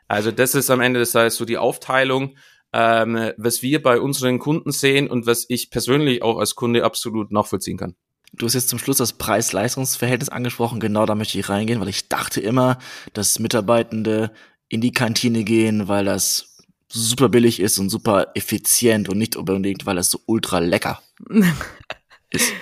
Also 0.08 0.32
das 0.32 0.56
ist 0.56 0.70
am 0.70 0.80
Ende 0.80 1.02
des 1.02 1.12
Tages 1.12 1.36
so 1.36 1.44
die 1.44 1.58
Aufteilung, 1.58 2.38
ähm, 2.72 3.34
was 3.38 3.62
wir 3.62 3.82
bei 3.82 4.00
unseren 4.00 4.40
Kunden 4.40 4.72
sehen 4.72 5.10
und 5.10 5.26
was 5.26 5.46
ich 5.50 5.70
persönlich 5.70 6.22
auch 6.22 6.38
als 6.38 6.56
Kunde 6.56 6.86
absolut 6.86 7.32
nachvollziehen 7.32 7.78
kann. 7.78 7.96
Du 8.34 8.46
hast 8.46 8.54
jetzt 8.54 8.70
zum 8.70 8.80
Schluss 8.80 8.98
das 8.98 9.14
Preis-Leistungs-Verhältnis 9.14 10.30
angesprochen. 10.30 10.80
Genau 10.80 11.06
da 11.06 11.16
möchte 11.16 11.40
ich 11.40 11.50
reingehen, 11.50 11.80
weil 11.80 11.90
ich 11.90 12.10
dachte 12.10 12.42
immer, 12.42 12.78
dass 13.14 13.40
Mitarbeitende 13.40 14.32
in 14.70 14.82
die 14.82 14.92
Kantine 14.92 15.44
gehen, 15.44 15.88
weil 15.88 16.06
das 16.06 16.58
super 16.90 17.30
billig 17.30 17.60
ist 17.60 17.80
und 17.80 17.90
super 17.90 18.28
effizient 18.36 19.10
und 19.10 19.18
nicht 19.18 19.36
unbedingt, 19.36 19.86
weil 19.86 19.96
das 19.96 20.12
so 20.12 20.20
ultra 20.26 20.60
lecker 20.60 21.02
ist. 22.30 22.54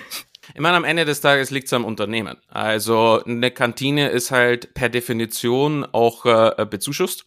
Ich 0.54 0.60
meine, 0.60 0.76
am 0.76 0.84
Ende 0.84 1.04
des 1.04 1.20
Tages 1.20 1.50
liegt 1.50 1.66
es 1.66 1.72
am 1.72 1.84
Unternehmen. 1.84 2.36
Also 2.48 3.22
eine 3.24 3.50
Kantine 3.50 4.08
ist 4.08 4.30
halt 4.30 4.72
per 4.74 4.88
Definition 4.88 5.84
auch 5.84 6.24
äh, 6.24 6.64
bezuschusst. 6.64 7.26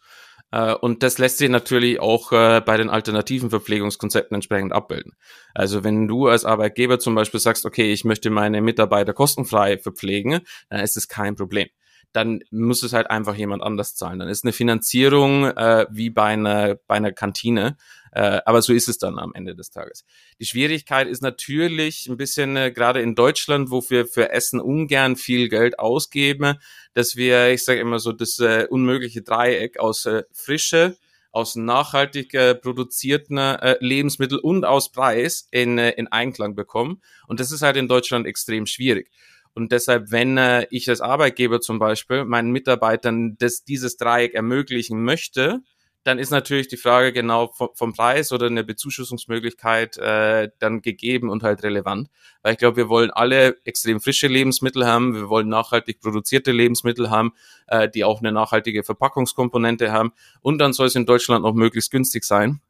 Äh, 0.52 0.74
und 0.74 1.04
das 1.04 1.18
lässt 1.18 1.38
sich 1.38 1.50
natürlich 1.50 2.00
auch 2.00 2.32
äh, 2.32 2.62
bei 2.62 2.78
den 2.78 2.90
alternativen 2.90 3.50
Verpflegungskonzepten 3.50 4.36
entsprechend 4.36 4.74
abbilden. 4.74 5.14
Also 5.54 5.84
wenn 5.84 6.08
du 6.08 6.28
als 6.28 6.46
Arbeitgeber 6.46 7.00
zum 7.00 7.16
Beispiel 7.16 7.40
sagst, 7.40 7.66
okay, 7.66 7.92
ich 7.92 8.06
möchte 8.06 8.30
meine 8.30 8.62
Mitarbeiter 8.62 9.14
kostenfrei 9.14 9.78
verpflegen, 9.78 10.42
dann 10.70 10.82
ist 10.82 10.98
es 10.98 11.08
kein 11.08 11.36
Problem 11.36 11.68
dann 12.12 12.42
muss 12.50 12.84
es 12.84 12.94
halt 12.94 13.10
einfach 13.10 13.36
jemand 13.36 13.62
anders 13.62 13.96
zahlen. 13.96 14.20
Dann 14.20 14.30
ist 14.30 14.44
eine 14.44 14.54
Finanzierung 14.54 15.46
äh, 15.46 15.86
wie 15.92 16.10
bei 16.10 16.26
einer, 16.26 16.76
bei 16.88 16.96
einer 16.96 17.12
Kantine. 17.12 17.78
Äh, 18.12 18.42
aber 18.46 18.62
so 18.64 18.74
ist 18.74 18.90
es 18.90 18.98
dann 18.98 19.20
am 19.20 19.34
Ende 19.36 19.56
des 19.56 19.70
Tages. 19.70 20.06
Die 20.40 20.46
Schwierigkeit 20.46 21.08
ist 21.08 21.22
natürlich 21.22 22.08
ein 22.10 22.18
bisschen, 22.18 22.56
äh, 22.56 22.72
gerade 22.72 23.02
in 23.02 23.14
Deutschland, 23.14 23.70
wo 23.70 23.84
wir 23.90 24.08
für 24.08 24.32
Essen 24.32 24.60
ungern 24.60 25.16
viel 25.16 25.50
Geld 25.50 25.78
ausgeben, 25.78 26.56
dass 27.00 27.16
wir, 27.16 27.52
ich 27.52 27.64
sage 27.64 27.80
immer 27.80 27.98
so, 27.98 28.12
das 28.12 28.40
äh, 28.40 28.68
unmögliche 28.70 29.22
Dreieck 29.22 29.80
aus 29.80 30.06
äh, 30.06 30.24
Frische, 30.34 30.98
aus 31.32 31.56
nachhaltig 31.56 32.34
äh, 32.34 32.56
produzierten 32.56 33.38
äh, 33.38 33.78
Lebensmitteln 33.80 34.42
und 34.42 34.66
aus 34.66 34.92
Preis 34.92 35.48
in, 35.50 35.78
äh, 35.78 35.92
in 35.92 36.10
Einklang 36.10 36.56
bekommen. 36.56 37.02
Und 37.28 37.40
das 37.40 37.54
ist 37.54 37.62
halt 37.62 37.78
in 37.78 37.88
Deutschland 37.88 38.28
extrem 38.28 38.66
schwierig. 38.66 39.10
Und 39.54 39.72
deshalb, 39.72 40.12
wenn 40.12 40.38
äh, 40.38 40.68
ich 40.72 40.90
als 40.90 41.00
Arbeitgeber 41.00 41.62
zum 41.62 41.80
Beispiel 41.80 42.26
meinen 42.26 42.52
Mitarbeitern 42.52 43.38
das, 43.40 43.64
dieses 43.64 43.96
Dreieck 43.96 44.34
ermöglichen 44.34 45.02
möchte, 45.02 45.62
dann 46.04 46.18
ist 46.18 46.30
natürlich 46.30 46.68
die 46.68 46.78
Frage 46.78 47.12
genau 47.12 47.52
vom, 47.74 47.94
Preis 47.94 48.32
oder 48.32 48.48
eine 48.48 48.64
Bezuschussungsmöglichkeit 48.64 49.98
äh, 49.98 50.50
dann 50.60 50.82
gegeben 50.82 51.30
und 51.30 51.44
halt 51.44 51.64
relevant. 51.64 52.10
Weil 52.42 52.54
ich 52.54 52.58
glaube, 52.60 52.78
wir 52.78 52.90
wollen 52.90 53.12
alle 53.12 53.58
extrem 53.66 54.00
frische 54.00 54.28
Lebensmittel 54.28 54.86
haben, 54.86 55.14
wir 55.14 55.30
wollen 55.30 55.50
nachhaltig 55.50 56.00
produzierte 56.00 56.52
Lebensmittel 56.52 57.10
haben, 57.10 57.34
äh, 57.68 57.90
die 57.90 58.04
auch 58.04 58.20
eine 58.20 58.32
nachhaltige 58.32 58.84
Verpackungskomponente 58.84 59.92
haben 59.92 60.14
und 60.42 60.60
dann 60.60 60.74
soll 60.74 60.88
es 60.88 60.96
in 60.96 61.06
Deutschland 61.06 61.44
noch 61.44 61.54
möglichst 61.54 61.92
günstig 61.92 62.24
sein. 62.24 62.62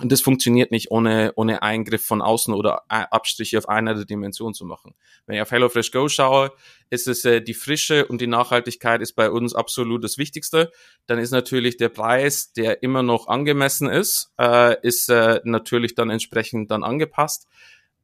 Und 0.00 0.10
das 0.10 0.20
funktioniert 0.20 0.72
nicht 0.72 0.90
ohne, 0.90 1.32
ohne 1.36 1.62
Eingriff 1.62 2.04
von 2.04 2.20
außen 2.20 2.52
oder 2.52 2.82
Abstriche 2.88 3.58
auf 3.58 3.68
einer 3.68 3.94
der 3.94 4.04
Dimensionen 4.04 4.52
zu 4.52 4.64
machen. 4.64 4.94
Wenn 5.26 5.36
ich 5.36 5.42
auf 5.42 5.52
HelloFresh 5.52 5.92
Go 5.92 6.08
schaue, 6.08 6.50
ist 6.90 7.06
es 7.06 7.24
äh, 7.24 7.40
die 7.40 7.54
Frische 7.54 8.06
und 8.06 8.20
die 8.20 8.26
Nachhaltigkeit 8.26 9.00
ist 9.00 9.12
bei 9.12 9.30
uns 9.30 9.54
absolut 9.54 10.02
das 10.02 10.18
Wichtigste. 10.18 10.72
Dann 11.06 11.20
ist 11.20 11.30
natürlich 11.30 11.76
der 11.76 11.90
Preis, 11.90 12.52
der 12.52 12.82
immer 12.82 13.04
noch 13.04 13.28
angemessen 13.28 13.88
ist, 13.88 14.32
äh, 14.36 14.76
ist 14.82 15.08
äh, 15.10 15.40
natürlich 15.44 15.94
dann 15.94 16.10
entsprechend 16.10 16.72
dann 16.72 16.82
angepasst. 16.82 17.46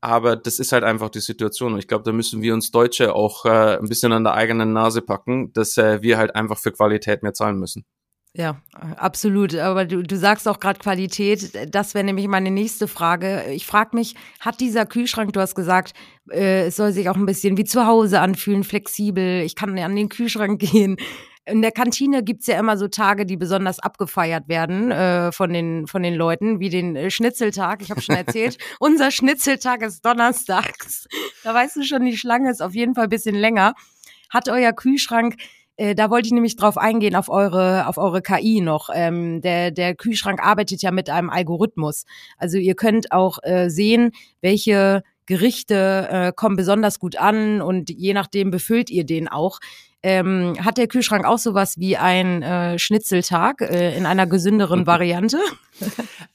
Aber 0.00 0.36
das 0.36 0.60
ist 0.60 0.70
halt 0.70 0.84
einfach 0.84 1.10
die 1.10 1.20
Situation. 1.20 1.72
Und 1.72 1.80
ich 1.80 1.88
glaube, 1.88 2.04
da 2.04 2.12
müssen 2.12 2.40
wir 2.40 2.54
uns 2.54 2.70
Deutsche 2.70 3.14
auch 3.16 3.44
äh, 3.44 3.78
ein 3.78 3.88
bisschen 3.88 4.12
an 4.12 4.22
der 4.22 4.34
eigenen 4.34 4.72
Nase 4.72 5.02
packen, 5.02 5.52
dass 5.54 5.76
äh, 5.76 6.02
wir 6.02 6.18
halt 6.18 6.36
einfach 6.36 6.58
für 6.58 6.70
Qualität 6.70 7.24
mehr 7.24 7.34
zahlen 7.34 7.58
müssen. 7.58 7.84
Ja, 8.32 8.62
absolut. 8.96 9.56
Aber 9.56 9.84
du, 9.84 10.02
du 10.02 10.16
sagst 10.16 10.46
auch 10.46 10.60
gerade 10.60 10.78
Qualität. 10.78 11.74
Das 11.74 11.94
wäre 11.94 12.04
nämlich 12.04 12.28
meine 12.28 12.52
nächste 12.52 12.86
Frage. 12.86 13.44
Ich 13.50 13.66
frage 13.66 13.96
mich, 13.96 14.14
hat 14.38 14.60
dieser 14.60 14.86
Kühlschrank, 14.86 15.32
du 15.32 15.40
hast 15.40 15.56
gesagt, 15.56 15.94
äh, 16.30 16.66
es 16.66 16.76
soll 16.76 16.92
sich 16.92 17.08
auch 17.08 17.16
ein 17.16 17.26
bisschen 17.26 17.56
wie 17.56 17.64
zu 17.64 17.86
Hause 17.86 18.20
anfühlen, 18.20 18.62
flexibel. 18.62 19.42
Ich 19.42 19.56
kann 19.56 19.76
an 19.76 19.96
den 19.96 20.08
Kühlschrank 20.08 20.60
gehen. 20.72 20.96
In 21.44 21.62
der 21.62 21.72
Kantine 21.72 22.22
gibt's 22.22 22.46
ja 22.46 22.56
immer 22.60 22.76
so 22.76 22.86
Tage, 22.86 23.26
die 23.26 23.36
besonders 23.36 23.80
abgefeiert 23.80 24.46
werden 24.46 24.92
äh, 24.92 25.32
von, 25.32 25.52
den, 25.52 25.88
von 25.88 26.02
den 26.04 26.14
Leuten, 26.14 26.60
wie 26.60 26.68
den 26.68 26.94
äh, 26.94 27.10
Schnitzeltag. 27.10 27.82
Ich 27.82 27.90
habe 27.90 28.00
schon 28.00 28.14
erzählt, 28.14 28.58
unser 28.78 29.10
Schnitzeltag 29.10 29.82
ist 29.82 30.04
donnerstags. 30.04 31.08
Da 31.42 31.52
weißt 31.52 31.76
du 31.76 31.82
schon, 31.82 32.04
die 32.04 32.16
Schlange 32.16 32.50
ist 32.50 32.62
auf 32.62 32.74
jeden 32.74 32.94
Fall 32.94 33.08
bisschen 33.08 33.34
länger. 33.34 33.74
Hat 34.28 34.48
euer 34.48 34.72
Kühlschrank 34.72 35.34
äh, 35.80 35.94
da 35.94 36.10
wollte 36.10 36.26
ich 36.26 36.32
nämlich 36.32 36.56
drauf 36.56 36.76
eingehen, 36.76 37.16
auf 37.16 37.30
eure, 37.30 37.86
auf 37.86 37.96
eure 37.96 38.20
KI 38.20 38.60
noch. 38.60 38.90
Ähm, 38.92 39.40
der, 39.40 39.70
der 39.70 39.94
Kühlschrank 39.94 40.44
arbeitet 40.44 40.82
ja 40.82 40.90
mit 40.90 41.08
einem 41.08 41.30
Algorithmus. 41.30 42.04
Also 42.36 42.58
ihr 42.58 42.74
könnt 42.74 43.12
auch 43.12 43.38
äh, 43.42 43.70
sehen, 43.70 44.12
welche 44.42 45.02
Gerichte 45.24 46.08
äh, 46.10 46.32
kommen 46.36 46.56
besonders 46.56 46.98
gut 46.98 47.16
an 47.16 47.62
und 47.62 47.88
je 47.88 48.12
nachdem 48.12 48.50
befüllt 48.50 48.90
ihr 48.90 49.04
den 49.04 49.26
auch. 49.26 49.58
Ähm, 50.02 50.56
hat 50.64 50.78
der 50.78 50.86
Kühlschrank 50.86 51.26
auch 51.26 51.38
sowas 51.38 51.78
wie 51.78 51.96
ein 51.96 52.42
äh, 52.42 52.78
Schnitzeltag 52.78 53.60
äh, 53.60 53.96
in 53.96 54.06
einer 54.06 54.26
gesünderen 54.26 54.86
Variante? 54.86 55.38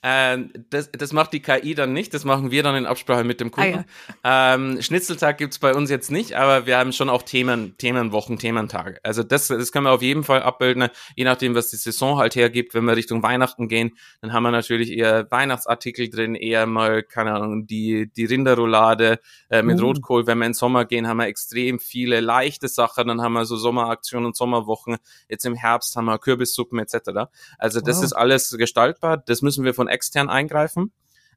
ähm, 0.03 0.51
das, 0.69 0.91
das 0.91 1.13
macht 1.13 1.33
die 1.33 1.39
KI 1.39 1.75
dann 1.75 1.93
nicht, 1.93 2.13
das 2.13 2.25
machen 2.25 2.51
wir 2.51 2.63
dann 2.63 2.75
in 2.75 2.85
Absprache 2.85 3.23
mit 3.23 3.39
dem 3.39 3.51
Kunden. 3.51 3.85
Ah, 4.23 4.53
ja. 4.53 4.55
ähm, 4.55 4.81
Schnitzeltag 4.81 5.37
gibt's 5.37 5.59
bei 5.59 5.73
uns 5.73 5.89
jetzt 5.89 6.11
nicht, 6.11 6.33
aber 6.33 6.65
wir 6.65 6.77
haben 6.77 6.91
schon 6.91 7.09
auch 7.09 7.23
Themen, 7.23 7.75
Themenwochen, 7.77 8.37
Thementage. 8.37 8.99
Also 9.03 9.23
das, 9.23 9.47
das 9.47 9.71
können 9.71 9.85
wir 9.85 9.91
auf 9.91 10.01
jeden 10.01 10.23
Fall 10.23 10.41
abbilden, 10.43 10.87
je 11.15 11.23
nachdem, 11.23 11.55
was 11.55 11.69
die 11.69 11.77
Saison 11.77 12.17
halt 12.17 12.35
hergibt. 12.35 12.73
Wenn 12.73 12.85
wir 12.85 12.95
Richtung 12.95 13.23
Weihnachten 13.23 13.67
gehen, 13.67 13.91
dann 14.21 14.33
haben 14.33 14.43
wir 14.43 14.51
natürlich 14.51 14.91
eher 14.91 15.29
Weihnachtsartikel 15.31 16.09
drin, 16.09 16.35
eher 16.35 16.65
mal, 16.65 17.03
keine 17.03 17.33
Ahnung, 17.33 17.67
die, 17.67 18.11
die 18.15 18.25
Rinderroulade 18.25 19.19
äh, 19.49 19.61
mit 19.61 19.79
uh. 19.81 19.85
Rotkohl. 19.85 20.27
Wenn 20.27 20.37
wir 20.39 20.45
in 20.45 20.51
den 20.51 20.55
Sommer 20.55 20.85
gehen, 20.85 21.07
haben 21.07 21.17
wir 21.17 21.27
extrem 21.27 21.79
viele 21.79 22.19
leichte 22.19 22.67
Sachen, 22.67 23.07
dann 23.07 23.21
haben 23.21 23.33
wir 23.33 23.45
so 23.45 23.54
so 23.55 23.63
Sommeraktionen 23.63 24.27
und 24.27 24.35
Sommerwochen. 24.35 24.97
Jetzt 25.29 25.45
im 25.45 25.55
Herbst 25.55 25.95
haben 25.95 26.05
wir 26.05 26.19
Kürbissuppen 26.19 26.79
etc. 26.79 27.29
Also 27.57 27.81
das 27.81 27.97
wow. 27.97 28.03
ist 28.03 28.13
alles 28.13 28.55
gestaltbar. 28.57 29.17
Das 29.17 29.41
müssen 29.41 29.63
wir 29.63 29.73
von 29.73 29.87
extern 29.87 30.29
eingreifen. 30.29 30.91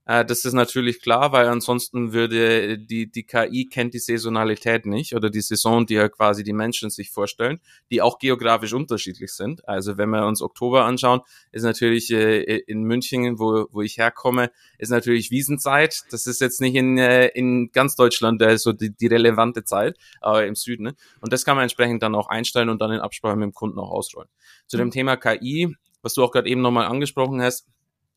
Äh, 0.09 0.25
das 0.25 0.45
ist 0.45 0.55
natürlich 0.55 1.01
klar, 1.03 1.33
weil 1.33 1.47
ansonsten 1.47 2.13
würde 2.13 2.79
die, 2.79 3.11
die 3.11 3.25
KI 3.25 3.69
kennt 3.71 3.93
die 3.93 3.99
Saisonalität 3.99 4.87
nicht 4.87 5.15
oder 5.15 5.29
die 5.29 5.43
Saison, 5.43 5.85
die 5.85 5.95
ja 5.95 6.09
quasi 6.09 6.43
die 6.43 6.55
Menschen 6.55 6.89
sich 6.89 7.11
vorstellen, 7.11 7.61
die 7.91 8.01
auch 8.01 8.19
geografisch 8.19 8.73
unterschiedlich 8.73 9.33
sind. 9.33 9.69
Also 9.69 9.99
wenn 9.99 10.09
wir 10.09 10.27
uns 10.27 10.41
Oktober 10.41 10.87
anschauen, 10.87 11.21
ist 11.53 11.63
natürlich 11.63 12.11
äh, 12.11 12.41
in 12.61 12.85
München, 12.85 13.39
wo, 13.39 13.67
wo 13.71 13.83
ich 13.83 13.99
herkomme, 13.99 14.51
ist 14.79 14.89
natürlich 14.89 15.31
Wiesenzeit. 15.31 16.05
Das 16.11 16.27
ist 16.27 16.41
jetzt 16.41 16.63
nicht 16.63 16.75
in, 16.75 16.97
äh, 16.97 17.27
in 17.27 17.71
ganz 17.73 17.95
Deutschland 17.95 18.41
äh, 18.41 18.57
so 18.57 18.73
die, 18.73 18.91
die 18.97 19.09
relevante 19.09 19.65
Zeit, 19.65 19.99
aber 20.23 20.47
im 20.47 20.55
Süden. 20.55 20.85
Ne? 20.85 20.95
Und 21.21 21.35
das 21.35 21.45
kann 21.45 21.57
man 21.57 21.65
entsprechend 21.65 22.03
dann 22.03 22.15
auch 22.15 22.29
einstellen 22.29 22.71
und 22.71 22.81
dann 22.81 22.93
in 22.93 23.01
Absprache 23.01 23.37
mit 23.37 23.45
dem 23.45 23.53
Kunden 23.53 23.79
auch 23.79 23.91
ausrollen. 23.91 24.31
Zu 24.67 24.79
dem 24.79 24.87
mhm. 24.87 24.93
Thema 24.93 25.17
KI, 25.17 25.77
was 26.01 26.15
du 26.15 26.25
auch 26.25 26.33
gerade 26.33 26.49
eben 26.49 26.63
nochmal 26.63 26.87
angesprochen 26.87 27.43
hast, 27.43 27.67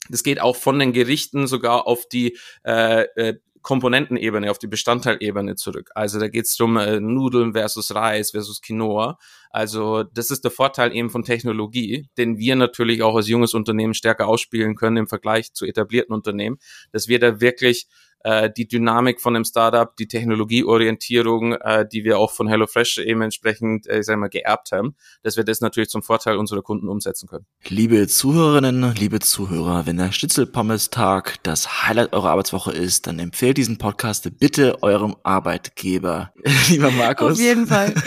das 0.09 0.23
geht 0.23 0.41
auch 0.41 0.55
von 0.55 0.79
den 0.79 0.93
Gerichten 0.93 1.47
sogar 1.47 1.87
auf 1.87 2.07
die 2.07 2.37
äh, 2.63 3.03
äh, 3.15 3.39
Komponentenebene, 3.61 4.49
auf 4.49 4.57
die 4.57 4.67
Bestandteilebene 4.67 5.55
zurück. 5.55 5.91
Also 5.93 6.19
da 6.19 6.27
geht 6.27 6.45
es 6.45 6.55
darum, 6.55 6.77
äh, 6.77 6.99
Nudeln 6.99 7.53
versus 7.53 7.93
Reis 7.93 8.31
versus 8.31 8.61
Quinoa. 8.61 9.19
Also 9.51 10.03
das 10.03 10.31
ist 10.31 10.43
der 10.43 10.51
Vorteil 10.51 10.95
eben 10.95 11.09
von 11.09 11.23
Technologie, 11.23 12.07
den 12.17 12.37
wir 12.37 12.55
natürlich 12.55 13.03
auch 13.03 13.15
als 13.15 13.27
junges 13.27 13.53
Unternehmen 13.53 13.93
stärker 13.93 14.27
ausspielen 14.27 14.75
können 14.75 14.97
im 14.97 15.07
Vergleich 15.07 15.53
zu 15.53 15.65
etablierten 15.65 16.15
Unternehmen, 16.15 16.57
dass 16.91 17.07
wir 17.07 17.19
da 17.19 17.39
wirklich 17.39 17.87
äh, 18.23 18.49
die 18.55 18.67
Dynamik 18.67 19.21
von 19.21 19.35
einem 19.35 19.45
Startup, 19.45 19.95
die 19.95 20.07
Technologieorientierung, 20.07 21.53
äh, 21.53 21.87
die 21.91 22.03
wir 22.03 22.19
auch 22.19 22.31
von 22.31 22.47
HelloFresh 22.47 22.99
eben 22.99 23.21
entsprechend, 23.21 23.87
äh, 23.89 24.03
sagen 24.03 24.21
wir, 24.21 24.29
geerbt 24.29 24.71
haben, 24.71 24.95
dass 25.23 25.37
wir 25.37 25.43
das 25.43 25.61
natürlich 25.61 25.89
zum 25.89 26.03
Vorteil 26.03 26.37
unserer 26.37 26.61
Kunden 26.61 26.87
umsetzen 26.87 27.27
können. 27.27 27.45
Liebe 27.67 28.07
Zuhörerinnen, 28.07 28.95
liebe 28.95 29.19
Zuhörer, 29.19 29.85
wenn 29.85 29.97
der 29.97 30.11
Schnitzelpommes-Tag 30.11 31.43
das 31.43 31.83
Highlight 31.87 32.13
eurer 32.13 32.31
Arbeitswoche 32.31 32.71
ist, 32.71 33.07
dann 33.07 33.19
empfehlt 33.19 33.57
diesen 33.57 33.77
Podcast 33.77 34.29
bitte 34.39 34.81
eurem 34.83 35.15
Arbeitgeber. 35.23 36.33
Lieber 36.69 36.91
Markus. 36.91 37.33
Auf 37.33 37.39
jeden 37.39 37.67
Fall. 37.67 37.93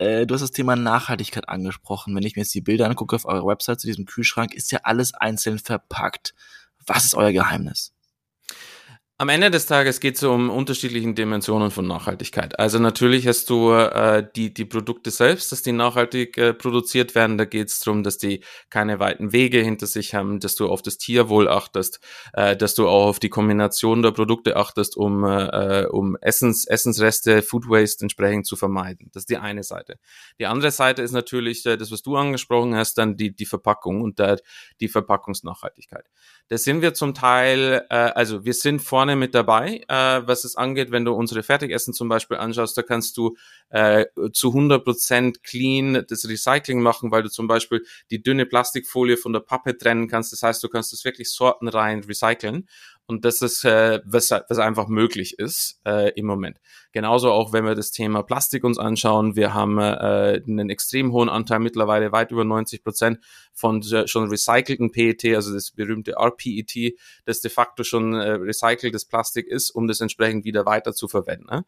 Äh, 0.00 0.26
du 0.26 0.32
hast 0.32 0.40
das 0.40 0.50
Thema 0.50 0.76
Nachhaltigkeit 0.76 1.50
angesprochen. 1.50 2.16
Wenn 2.16 2.22
ich 2.22 2.34
mir 2.34 2.40
jetzt 2.40 2.54
die 2.54 2.62
Bilder 2.62 2.86
angucke 2.86 3.14
auf 3.14 3.26
eurer 3.26 3.46
Website 3.46 3.80
zu 3.80 3.86
diesem 3.86 4.06
Kühlschrank, 4.06 4.54
ist 4.54 4.72
ja 4.72 4.78
alles 4.84 5.12
einzeln 5.12 5.58
verpackt. 5.58 6.32
Was 6.86 7.04
ist 7.04 7.14
euer 7.14 7.32
Geheimnis? 7.32 7.92
Am 9.20 9.28
Ende 9.28 9.50
des 9.50 9.66
Tages 9.66 10.00
geht 10.00 10.16
es 10.16 10.22
um 10.22 10.48
unterschiedlichen 10.48 11.14
Dimensionen 11.14 11.70
von 11.70 11.86
Nachhaltigkeit. 11.86 12.58
Also 12.58 12.78
natürlich 12.78 13.28
hast 13.28 13.50
du 13.50 13.70
äh, 13.70 14.26
die, 14.34 14.54
die 14.54 14.64
Produkte 14.64 15.10
selbst, 15.10 15.52
dass 15.52 15.60
die 15.60 15.72
nachhaltig 15.72 16.38
äh, 16.38 16.54
produziert 16.54 17.14
werden. 17.14 17.36
Da 17.36 17.44
geht 17.44 17.68
es 17.68 17.80
darum, 17.80 18.02
dass 18.02 18.16
die 18.16 18.42
keine 18.70 18.98
weiten 18.98 19.34
Wege 19.34 19.58
hinter 19.58 19.86
sich 19.86 20.14
haben, 20.14 20.40
dass 20.40 20.54
du 20.54 20.68
auf 20.68 20.80
das 20.80 20.96
Tierwohl 20.96 21.50
achtest, 21.50 22.00
äh, 22.32 22.56
dass 22.56 22.74
du 22.74 22.88
auch 22.88 23.08
auf 23.08 23.18
die 23.18 23.28
Kombination 23.28 24.00
der 24.00 24.12
Produkte 24.12 24.56
achtest, 24.56 24.96
um, 24.96 25.22
äh, 25.24 25.84
um 25.90 26.16
Essens, 26.22 26.66
Essensreste, 26.66 27.42
Food 27.42 27.68
Waste 27.68 28.02
entsprechend 28.06 28.46
zu 28.46 28.56
vermeiden. 28.56 29.10
Das 29.12 29.24
ist 29.24 29.28
die 29.28 29.36
eine 29.36 29.64
Seite. 29.64 29.98
Die 30.38 30.46
andere 30.46 30.70
Seite 30.70 31.02
ist 31.02 31.12
natürlich 31.12 31.66
äh, 31.66 31.76
das, 31.76 31.92
was 31.92 32.00
du 32.00 32.16
angesprochen 32.16 32.74
hast, 32.74 32.96
dann 32.96 33.18
die, 33.18 33.36
die 33.36 33.44
Verpackung 33.44 34.00
und 34.00 34.18
äh, 34.18 34.38
die 34.80 34.88
Verpackungsnachhaltigkeit. 34.88 36.06
Da 36.48 36.56
sind 36.58 36.80
wir 36.80 36.94
zum 36.94 37.12
Teil, 37.12 37.86
äh, 37.90 37.94
also 37.94 38.46
wir 38.46 38.54
sind 38.54 38.80
vorne 38.80 39.09
mit 39.16 39.34
dabei, 39.34 39.82
äh, 39.88 40.22
was 40.26 40.44
es 40.44 40.56
angeht, 40.56 40.90
wenn 40.90 41.04
du 41.04 41.12
unsere 41.12 41.42
Fertigessen 41.42 41.94
zum 41.94 42.08
Beispiel 42.08 42.36
anschaust, 42.36 42.76
da 42.76 42.82
kannst 42.82 43.16
du 43.16 43.36
äh, 43.70 44.06
zu 44.32 44.48
100% 44.52 45.42
clean 45.42 46.04
das 46.08 46.28
Recycling 46.28 46.80
machen, 46.80 47.10
weil 47.10 47.22
du 47.22 47.30
zum 47.30 47.46
Beispiel 47.46 47.84
die 48.10 48.22
dünne 48.22 48.46
Plastikfolie 48.46 49.16
von 49.16 49.32
der 49.32 49.40
Pappe 49.40 49.76
trennen 49.76 50.08
kannst. 50.08 50.32
Das 50.32 50.42
heißt, 50.42 50.62
du 50.62 50.68
kannst 50.68 50.92
das 50.92 51.04
wirklich 51.04 51.30
sortenrein 51.30 52.04
recyceln. 52.04 52.68
Und 53.10 53.24
das 53.24 53.42
ist, 53.42 53.64
äh, 53.64 54.00
was, 54.04 54.30
was 54.30 54.58
einfach 54.58 54.86
möglich 54.86 55.36
ist 55.40 55.80
äh, 55.84 56.12
im 56.12 56.26
Moment. 56.26 56.58
Genauso 56.92 57.32
auch, 57.32 57.52
wenn 57.52 57.64
wir 57.64 57.74
das 57.74 57.90
Thema 57.90 58.22
Plastik 58.22 58.62
uns 58.62 58.78
anschauen. 58.78 59.34
Wir 59.34 59.52
haben 59.52 59.78
äh, 59.80 60.40
einen 60.46 60.70
extrem 60.70 61.10
hohen 61.10 61.28
Anteil, 61.28 61.58
mittlerweile 61.58 62.12
weit 62.12 62.30
über 62.30 62.44
90 62.44 62.84
Prozent 62.84 63.18
von 63.52 63.82
äh, 63.82 64.06
schon 64.06 64.28
recycelten 64.28 64.92
PET, 64.92 65.34
also 65.34 65.52
das 65.52 65.72
berühmte 65.72 66.12
RPET, 66.12 66.94
das 67.24 67.40
de 67.40 67.50
facto 67.50 67.82
schon 67.82 68.14
äh, 68.14 68.30
recyceltes 68.30 69.04
Plastik 69.06 69.48
ist, 69.48 69.70
um 69.70 69.88
das 69.88 70.00
entsprechend 70.00 70.44
wieder 70.44 70.64
weiter 70.64 70.92
zu 70.92 71.08
verwenden. 71.08 71.46
Ne? 71.50 71.64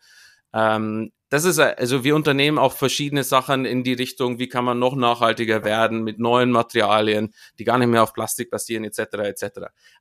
Ähm, 0.52 1.12
das 1.32 1.44
ist, 1.44 1.59
also 1.59 2.04
wir 2.04 2.14
unternehmen 2.14 2.59
auch 2.59 2.75
verschiedene 2.75 3.25
Sachen 3.25 3.64
in 3.64 3.85
die 3.85 3.94
Richtung, 3.94 4.38
wie 4.38 4.49
kann 4.49 4.66
man 4.66 4.78
noch 4.78 4.94
nachhaltiger 4.94 5.64
werden 5.64 6.04
mit 6.04 6.18
neuen 6.18 6.50
Materialien, 6.50 7.32
die 7.59 7.64
gar 7.64 7.78
nicht 7.78 7.88
mehr 7.88 8.02
auf 8.02 8.12
Plastik 8.12 8.50
basieren, 8.50 8.85
etc. 8.85 8.99
etc. 9.14 9.44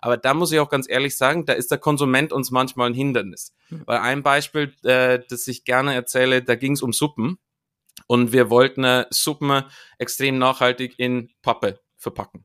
Aber 0.01 0.17
da 0.17 0.33
muss 0.33 0.51
ich 0.51 0.59
auch 0.59 0.69
ganz 0.69 0.89
ehrlich 0.89 1.15
sagen, 1.15 1.45
da 1.45 1.53
ist 1.53 1.71
der 1.71 1.77
Konsument 1.77 2.33
uns 2.33 2.51
manchmal 2.51 2.89
ein 2.89 2.93
Hindernis. 2.93 3.53
Mhm. 3.69 3.83
Weil 3.85 3.99
ein 3.99 4.23
Beispiel, 4.23 4.75
äh, 4.83 5.19
das 5.29 5.47
ich 5.47 5.63
gerne 5.63 5.93
erzähle, 5.93 6.43
da 6.43 6.55
ging 6.55 6.73
es 6.73 6.81
um 6.81 6.91
Suppen 6.91 7.37
und 8.07 8.33
wir 8.33 8.49
wollten 8.49 8.83
äh, 8.83 9.05
Suppen 9.09 9.63
extrem 9.99 10.37
nachhaltig 10.37 10.95
in 10.97 11.29
Pappe 11.41 11.79
verpacken. 11.95 12.43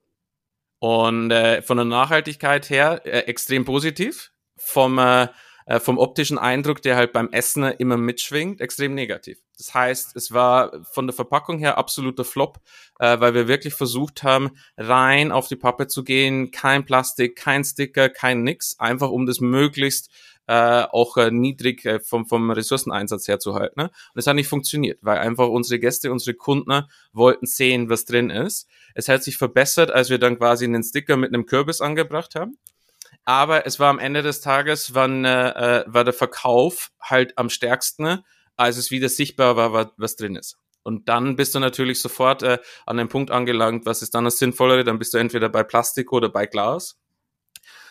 Und 0.78 1.32
äh, 1.32 1.60
von 1.60 1.76
der 1.76 1.86
Nachhaltigkeit 1.86 2.70
her 2.70 3.00
äh, 3.04 3.22
extrem 3.22 3.64
positiv. 3.64 4.30
Vom 4.56 4.98
äh, 5.00 5.26
äh, 5.66 5.80
vom 5.80 5.98
optischen 5.98 6.38
Eindruck, 6.38 6.80
der 6.80 6.96
halt 6.96 7.12
beim 7.12 7.28
Essen 7.30 7.64
immer 7.64 7.96
mitschwingt, 7.96 8.60
extrem 8.60 8.94
negativ. 8.94 9.38
Das 9.58 9.74
heißt, 9.74 10.16
es 10.16 10.32
war 10.32 10.84
von 10.92 11.06
der 11.06 11.14
Verpackung 11.14 11.58
her 11.58 11.76
absoluter 11.76 12.24
Flop, 12.24 12.60
äh, 13.00 13.18
weil 13.20 13.34
wir 13.34 13.48
wirklich 13.48 13.74
versucht 13.74 14.22
haben, 14.22 14.52
rein 14.76 15.32
auf 15.32 15.48
die 15.48 15.56
Pappe 15.56 15.88
zu 15.88 16.04
gehen, 16.04 16.50
kein 16.50 16.84
Plastik, 16.84 17.36
kein 17.36 17.64
Sticker, 17.64 18.08
kein 18.08 18.42
nix, 18.42 18.78
einfach 18.78 19.10
um 19.10 19.26
das 19.26 19.40
möglichst 19.40 20.10
äh, 20.46 20.84
auch 20.84 21.16
äh, 21.16 21.32
niedrig 21.32 21.84
äh, 21.84 21.98
vom, 21.98 22.26
vom 22.26 22.50
Ressourceneinsatz 22.50 23.26
her 23.26 23.40
zu 23.40 23.54
halten. 23.54 23.80
Ne? 23.80 23.84
Und 23.86 24.18
es 24.18 24.28
hat 24.28 24.36
nicht 24.36 24.46
funktioniert, 24.46 25.00
weil 25.02 25.18
einfach 25.18 25.48
unsere 25.48 25.80
Gäste, 25.80 26.12
unsere 26.12 26.36
Kunden 26.36 26.84
wollten 27.12 27.46
sehen, 27.46 27.90
was 27.90 28.04
drin 28.04 28.30
ist. 28.30 28.68
Es 28.94 29.08
hat 29.08 29.24
sich 29.24 29.36
verbessert, 29.36 29.90
als 29.90 30.10
wir 30.10 30.18
dann 30.18 30.38
quasi 30.38 30.64
einen 30.64 30.84
Sticker 30.84 31.16
mit 31.16 31.34
einem 31.34 31.46
Kürbis 31.46 31.80
angebracht 31.80 32.36
haben 32.36 32.56
aber 33.26 33.66
es 33.66 33.78
war 33.78 33.90
am 33.90 33.98
Ende 33.98 34.22
des 34.22 34.40
Tages, 34.40 34.94
wann, 34.94 35.24
äh, 35.24 35.84
war 35.86 36.04
der 36.04 36.14
Verkauf 36.14 36.92
halt 37.00 37.36
am 37.36 37.50
stärksten, 37.50 38.20
als 38.56 38.78
es 38.78 38.90
wieder 38.90 39.08
sichtbar 39.08 39.56
war, 39.56 39.92
was 39.96 40.16
drin 40.16 40.36
ist. 40.36 40.56
Und 40.84 41.08
dann 41.08 41.34
bist 41.34 41.52
du 41.54 41.58
natürlich 41.58 42.00
sofort 42.00 42.44
äh, 42.44 42.58
an 42.86 42.96
den 42.96 43.08
Punkt 43.08 43.32
angelangt, 43.32 43.84
was 43.84 44.02
ist 44.02 44.14
dann 44.14 44.24
das 44.24 44.38
Sinnvollere, 44.38 44.84
dann 44.84 45.00
bist 45.00 45.12
du 45.12 45.18
entweder 45.18 45.48
bei 45.48 45.64
Plastik 45.64 46.12
oder 46.12 46.28
bei 46.28 46.46
Glas. 46.46 46.96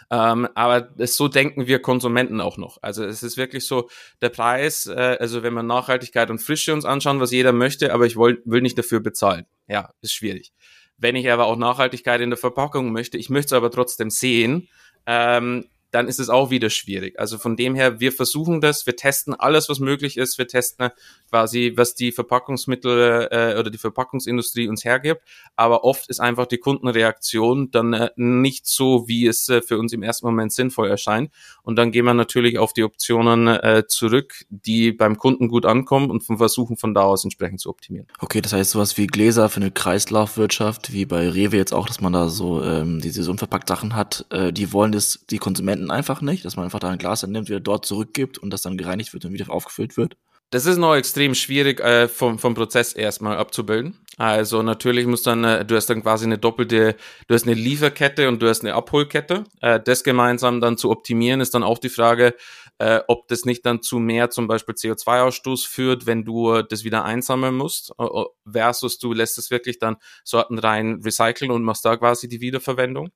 Ähm, 0.09 0.47
aber 0.55 0.81
das, 0.81 1.17
so 1.17 1.27
denken 1.27 1.67
wir 1.67 1.81
Konsumenten 1.81 2.39
auch 2.39 2.57
noch. 2.57 2.77
Also 2.81 3.03
es 3.03 3.21
ist 3.21 3.35
wirklich 3.35 3.67
so, 3.67 3.89
der 4.21 4.29
Preis, 4.29 4.87
äh, 4.87 5.17
also 5.19 5.43
wenn 5.43 5.53
wir 5.53 5.63
Nachhaltigkeit 5.63 6.29
und 6.29 6.39
Frische 6.39 6.73
uns 6.73 6.85
anschauen, 6.85 7.19
was 7.19 7.31
jeder 7.31 7.51
möchte, 7.51 7.93
aber 7.93 8.05
ich 8.05 8.15
will, 8.15 8.41
will 8.45 8.61
nicht 8.61 8.77
dafür 8.77 9.01
bezahlen. 9.01 9.45
Ja, 9.67 9.91
ist 10.01 10.13
schwierig. 10.13 10.53
Wenn 10.97 11.17
ich 11.17 11.29
aber 11.29 11.47
auch 11.47 11.57
Nachhaltigkeit 11.57 12.21
in 12.21 12.29
der 12.29 12.37
Verpackung 12.37 12.93
möchte, 12.93 13.17
ich 13.17 13.29
möchte 13.29 13.47
es 13.47 13.57
aber 13.57 13.71
trotzdem 13.71 14.09
sehen, 14.09 14.69
ähm, 15.07 15.65
dann 15.91 16.07
ist 16.07 16.19
es 16.19 16.29
auch 16.29 16.49
wieder 16.49 16.69
schwierig. 16.69 17.19
Also 17.19 17.37
von 17.37 17.55
dem 17.55 17.75
her, 17.75 17.99
wir 17.99 18.11
versuchen 18.11 18.61
das, 18.61 18.85
wir 18.85 18.95
testen 18.95 19.33
alles, 19.33 19.69
was 19.69 19.79
möglich 19.79 20.17
ist, 20.17 20.37
wir 20.37 20.47
testen 20.47 20.89
quasi, 21.29 21.73
was 21.75 21.95
die 21.95 22.11
Verpackungsmittel 22.11 23.27
äh, 23.31 23.59
oder 23.59 23.69
die 23.69 23.77
Verpackungsindustrie 23.77 24.67
uns 24.67 24.83
hergibt, 24.83 25.21
aber 25.55 25.83
oft 25.83 26.09
ist 26.09 26.19
einfach 26.19 26.45
die 26.45 26.57
Kundenreaktion 26.57 27.71
dann 27.71 27.93
äh, 27.93 28.09
nicht 28.15 28.67
so, 28.67 29.07
wie 29.07 29.25
es 29.27 29.47
äh, 29.49 29.61
für 29.61 29.77
uns 29.77 29.93
im 29.93 30.03
ersten 30.03 30.25
Moment 30.25 30.51
sinnvoll 30.53 30.89
erscheint 30.89 31.31
und 31.63 31.77
dann 31.77 31.91
gehen 31.91 32.05
wir 32.05 32.13
natürlich 32.13 32.57
auf 32.59 32.73
die 32.73 32.83
Optionen 32.83 33.47
äh, 33.47 33.83
zurück, 33.87 34.45
die 34.49 34.91
beim 34.91 35.17
Kunden 35.17 35.47
gut 35.47 35.65
ankommen 35.65 36.09
und 36.09 36.21
versuchen 36.21 36.77
von 36.77 36.93
da 36.93 37.03
aus 37.03 37.23
entsprechend 37.23 37.59
zu 37.59 37.69
optimieren. 37.69 38.07
Okay, 38.19 38.41
das 38.41 38.53
heißt 38.53 38.71
sowas 38.71 38.97
wie 38.97 39.07
Gläser 39.07 39.49
für 39.49 39.61
eine 39.61 39.71
Kreislaufwirtschaft, 39.71 40.93
wie 40.93 41.05
bei 41.05 41.29
Rewe 41.29 41.57
jetzt 41.57 41.73
auch, 41.73 41.87
dass 41.87 42.01
man 42.01 42.13
da 42.13 42.29
so 42.29 42.63
ähm, 42.63 43.01
diese 43.01 43.29
unverpackt 43.29 43.67
Sachen 43.67 43.95
hat, 43.95 44.25
äh, 44.29 44.51
die 44.51 44.73
wollen 44.73 44.91
das 44.91 45.25
die 45.29 45.37
Konsumenten 45.37 45.84
Patienten 45.85 45.91
einfach 45.91 46.21
nicht, 46.21 46.45
dass 46.45 46.55
man 46.55 46.65
einfach 46.65 46.79
da 46.79 46.89
ein 46.89 46.97
Glas 46.97 47.25
nimmt, 47.25 47.49
wieder 47.49 47.59
dort 47.59 47.85
zurückgibt 47.85 48.37
und 48.37 48.51
das 48.51 48.61
dann 48.61 48.77
gereinigt 48.77 49.13
wird 49.13 49.25
und 49.25 49.33
wieder 49.33 49.49
aufgefüllt 49.49 49.97
wird? 49.97 50.17
Das 50.51 50.67
ist 50.67 50.77
noch 50.77 50.95
extrem 50.95 51.33
schwierig 51.33 51.79
äh, 51.79 52.07
vom, 52.07 52.37
vom 52.37 52.53
Prozess 52.53 52.93
erstmal 52.93 53.37
abzubilden. 53.37 53.99
Also 54.17 54.61
natürlich 54.61 55.07
muss 55.07 55.23
dann, 55.23 55.43
äh, 55.43 55.65
du 55.65 55.75
hast 55.75 55.87
dann 55.87 56.03
quasi 56.03 56.25
eine 56.25 56.37
doppelte, 56.37 56.95
du 57.27 57.33
hast 57.33 57.45
eine 57.45 57.55
Lieferkette 57.55 58.27
und 58.27 58.41
du 58.41 58.47
hast 58.47 58.61
eine 58.61 58.75
Abholkette. 58.75 59.43
Äh, 59.61 59.79
das 59.83 60.03
gemeinsam 60.03 60.61
dann 60.61 60.77
zu 60.77 60.91
optimieren, 60.91 61.41
ist 61.41 61.55
dann 61.55 61.63
auch 61.63 61.79
die 61.79 61.89
Frage, 61.89 62.35
äh, 62.77 63.01
ob 63.07 63.27
das 63.27 63.45
nicht 63.45 63.65
dann 63.65 63.81
zu 63.81 63.97
mehr 63.97 64.29
zum 64.29 64.47
Beispiel 64.47 64.75
CO2-Ausstoß 64.75 65.67
führt, 65.67 66.05
wenn 66.05 66.23
du 66.23 66.61
das 66.61 66.83
wieder 66.83 67.03
einsammeln 67.03 67.55
musst, 67.55 67.91
äh, 67.97 68.03
äh, 68.03 68.25
versus 68.49 68.99
du 68.99 69.13
lässt 69.13 69.37
es 69.39 69.49
wirklich 69.49 69.79
dann 69.79 69.97
sortenrein 70.23 71.01
recyceln 71.03 71.51
und 71.51 71.63
machst 71.63 71.85
da 71.85 71.97
quasi 71.97 72.29
die 72.29 72.41
Wiederverwendung. 72.41 73.09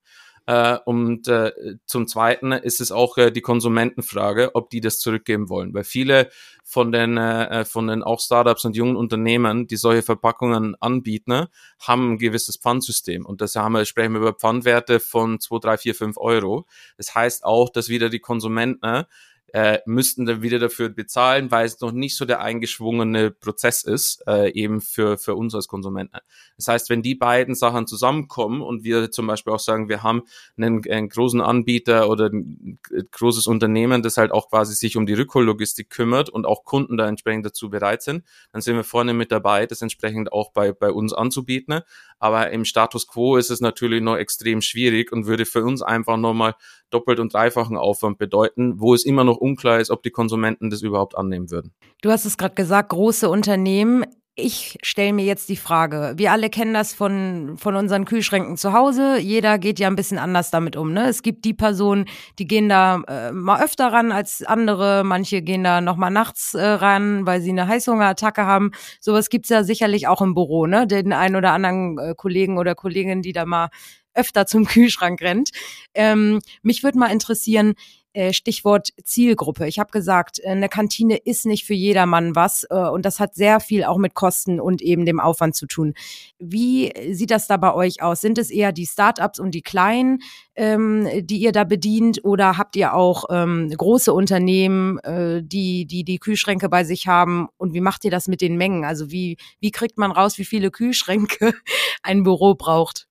Äh, 0.46 0.78
und 0.84 1.28
äh, 1.28 1.52
zum 1.86 2.06
Zweiten 2.06 2.52
ist 2.52 2.80
es 2.80 2.92
auch 2.92 3.16
äh, 3.18 3.30
die 3.30 3.40
Konsumentenfrage, 3.40 4.54
ob 4.54 4.70
die 4.70 4.80
das 4.80 4.98
zurückgeben 4.98 5.48
wollen. 5.48 5.74
Weil 5.74 5.84
viele 5.84 6.30
von 6.64 6.92
den, 6.92 7.16
äh, 7.16 7.64
von 7.64 7.88
den 7.88 8.02
auch 8.02 8.20
Startups 8.20 8.64
und 8.64 8.76
jungen 8.76 8.96
Unternehmen, 8.96 9.66
die 9.66 9.76
solche 9.76 10.02
Verpackungen 10.02 10.76
anbieten, 10.80 11.46
haben 11.80 12.12
ein 12.12 12.18
gewisses 12.18 12.56
Pfandsystem. 12.56 13.26
Und 13.26 13.40
das 13.40 13.56
haben 13.56 13.72
wir, 13.72 13.84
sprechen 13.84 14.12
wir 14.12 14.20
über 14.20 14.34
Pfandwerte 14.34 15.00
von 15.00 15.40
2, 15.40 15.58
3, 15.58 15.78
4, 15.78 15.94
5 15.94 16.16
Euro. 16.18 16.66
Das 16.96 17.14
heißt 17.14 17.44
auch, 17.44 17.70
dass 17.70 17.88
wieder 17.88 18.08
die 18.08 18.20
Konsumenten 18.20 19.04
äh, 19.52 19.80
müssten 19.86 20.26
dann 20.26 20.42
wieder 20.42 20.58
dafür 20.58 20.88
bezahlen, 20.88 21.50
weil 21.50 21.66
es 21.66 21.80
noch 21.80 21.92
nicht 21.92 22.16
so 22.16 22.24
der 22.24 22.40
eingeschwungene 22.40 23.30
Prozess 23.30 23.82
ist, 23.82 24.22
äh, 24.26 24.52
eben 24.52 24.80
für, 24.80 25.18
für 25.18 25.34
uns 25.34 25.54
als 25.54 25.68
Konsumenten. 25.68 26.18
Das 26.56 26.68
heißt, 26.68 26.90
wenn 26.90 27.02
die 27.02 27.14
beiden 27.14 27.54
Sachen 27.54 27.86
zusammenkommen 27.86 28.62
und 28.62 28.84
wir 28.84 29.10
zum 29.10 29.26
Beispiel 29.26 29.52
auch 29.52 29.60
sagen, 29.60 29.88
wir 29.88 30.02
haben 30.02 30.22
einen, 30.56 30.82
einen 30.90 31.08
großen 31.08 31.40
Anbieter 31.40 32.08
oder 32.08 32.26
ein 32.26 32.78
großes 33.10 33.46
Unternehmen, 33.46 34.02
das 34.02 34.16
halt 34.16 34.32
auch 34.32 34.50
quasi 34.50 34.74
sich 34.74 34.96
um 34.96 35.06
die 35.06 35.14
Rückhollogistik 35.14 35.90
kümmert 35.90 36.28
und 36.28 36.46
auch 36.46 36.64
Kunden 36.64 36.96
da 36.96 37.08
entsprechend 37.08 37.46
dazu 37.46 37.70
bereit 37.70 38.02
sind, 38.02 38.24
dann 38.52 38.62
sind 38.62 38.76
wir 38.76 38.84
vorne 38.84 39.14
mit 39.14 39.32
dabei, 39.32 39.66
das 39.66 39.82
entsprechend 39.82 40.32
auch 40.32 40.52
bei, 40.52 40.72
bei 40.72 40.90
uns 40.90 41.12
anzubieten. 41.12 41.80
Aber 42.18 42.50
im 42.50 42.64
Status 42.66 43.06
quo 43.06 43.36
ist 43.36 43.50
es 43.50 43.60
natürlich 43.60 44.02
noch 44.02 44.16
extrem 44.16 44.60
schwierig 44.60 45.10
und 45.10 45.26
würde 45.26 45.46
für 45.46 45.64
uns 45.64 45.80
einfach 45.80 46.18
nochmal 46.18 46.54
doppelt 46.90 47.20
und 47.20 47.32
dreifachen 47.32 47.76
Aufwand 47.76 48.18
bedeuten, 48.18 48.80
wo 48.80 48.94
es 48.94 49.04
immer 49.04 49.24
noch 49.24 49.36
unklar 49.36 49.80
ist, 49.80 49.90
ob 49.90 50.02
die 50.02 50.10
Konsumenten 50.10 50.70
das 50.70 50.82
überhaupt 50.82 51.16
annehmen 51.16 51.50
würden. 51.50 51.72
Du 52.02 52.10
hast 52.10 52.24
es 52.24 52.36
gerade 52.36 52.54
gesagt, 52.54 52.90
große 52.90 53.28
Unternehmen 53.28 54.04
ich 54.42 54.78
stelle 54.82 55.12
mir 55.12 55.24
jetzt 55.24 55.48
die 55.48 55.56
Frage, 55.56 56.14
wir 56.16 56.32
alle 56.32 56.50
kennen 56.50 56.74
das 56.74 56.94
von, 56.94 57.56
von 57.56 57.76
unseren 57.76 58.04
Kühlschränken 58.04 58.56
zu 58.56 58.72
Hause. 58.72 59.18
Jeder 59.18 59.58
geht 59.58 59.78
ja 59.78 59.88
ein 59.88 59.96
bisschen 59.96 60.18
anders 60.18 60.50
damit 60.50 60.76
um. 60.76 60.92
Ne? 60.92 61.08
Es 61.08 61.22
gibt 61.22 61.44
die 61.44 61.54
Personen, 61.54 62.06
die 62.38 62.46
gehen 62.46 62.68
da 62.68 63.02
äh, 63.08 63.32
mal 63.32 63.62
öfter 63.62 63.92
ran 63.92 64.12
als 64.12 64.42
andere. 64.42 65.02
Manche 65.04 65.42
gehen 65.42 65.64
da 65.64 65.80
noch 65.80 65.96
mal 65.96 66.10
nachts 66.10 66.54
äh, 66.54 66.64
ran, 66.64 67.26
weil 67.26 67.40
sie 67.40 67.50
eine 67.50 67.68
Heißhungerattacke 67.68 68.46
haben. 68.46 68.72
Sowas 69.00 69.30
gibt's 69.30 69.48
ja 69.48 69.64
sicherlich 69.64 70.08
auch 70.08 70.22
im 70.22 70.34
Büro. 70.34 70.66
Ne? 70.66 70.86
Den 70.86 71.12
einen 71.12 71.36
oder 71.36 71.52
anderen 71.52 71.98
äh, 71.98 72.14
Kollegen 72.16 72.58
oder 72.58 72.74
Kollegin, 72.74 73.22
die 73.22 73.32
da 73.32 73.44
mal 73.44 73.68
öfter 74.14 74.46
zum 74.46 74.66
Kühlschrank 74.66 75.20
rennt. 75.22 75.50
Ähm, 75.94 76.40
mich 76.62 76.82
würde 76.82 76.98
mal 76.98 77.12
interessieren, 77.12 77.74
äh, 78.12 78.32
Stichwort 78.32 78.88
Zielgruppe. 79.04 79.68
Ich 79.68 79.78
habe 79.78 79.92
gesagt, 79.92 80.44
eine 80.44 80.68
Kantine 80.68 81.16
ist 81.16 81.46
nicht 81.46 81.64
für 81.64 81.74
jedermann 81.74 82.34
was 82.34 82.66
äh, 82.68 82.74
und 82.74 83.04
das 83.04 83.20
hat 83.20 83.36
sehr 83.36 83.60
viel 83.60 83.84
auch 83.84 83.98
mit 83.98 84.14
Kosten 84.14 84.58
und 84.58 84.82
eben 84.82 85.06
dem 85.06 85.20
Aufwand 85.20 85.54
zu 85.54 85.66
tun. 85.66 85.94
Wie 86.38 86.92
sieht 87.12 87.30
das 87.30 87.46
da 87.46 87.56
bei 87.56 87.72
euch 87.72 88.02
aus? 88.02 88.20
Sind 88.20 88.38
es 88.38 88.50
eher 88.50 88.72
die 88.72 88.86
Startups 88.86 89.38
und 89.38 89.52
die 89.52 89.62
Kleinen, 89.62 90.22
ähm, 90.56 91.08
die 91.22 91.38
ihr 91.38 91.52
da 91.52 91.62
bedient 91.62 92.24
oder 92.24 92.58
habt 92.58 92.74
ihr 92.74 92.94
auch 92.94 93.26
ähm, 93.30 93.70
große 93.70 94.12
Unternehmen, 94.12 94.98
äh, 95.00 95.42
die, 95.44 95.86
die 95.86 96.02
die 96.02 96.18
Kühlschränke 96.18 96.68
bei 96.68 96.82
sich 96.82 97.06
haben 97.06 97.48
und 97.58 97.74
wie 97.74 97.80
macht 97.80 98.04
ihr 98.04 98.10
das 98.10 98.26
mit 98.26 98.40
den 98.40 98.56
Mengen? 98.56 98.84
Also 98.84 99.12
wie, 99.12 99.36
wie 99.60 99.70
kriegt 99.70 99.98
man 99.98 100.10
raus, 100.10 100.36
wie 100.36 100.44
viele 100.44 100.72
Kühlschränke 100.72 101.54
ein 102.02 102.24
Büro 102.24 102.56
braucht? 102.56 103.06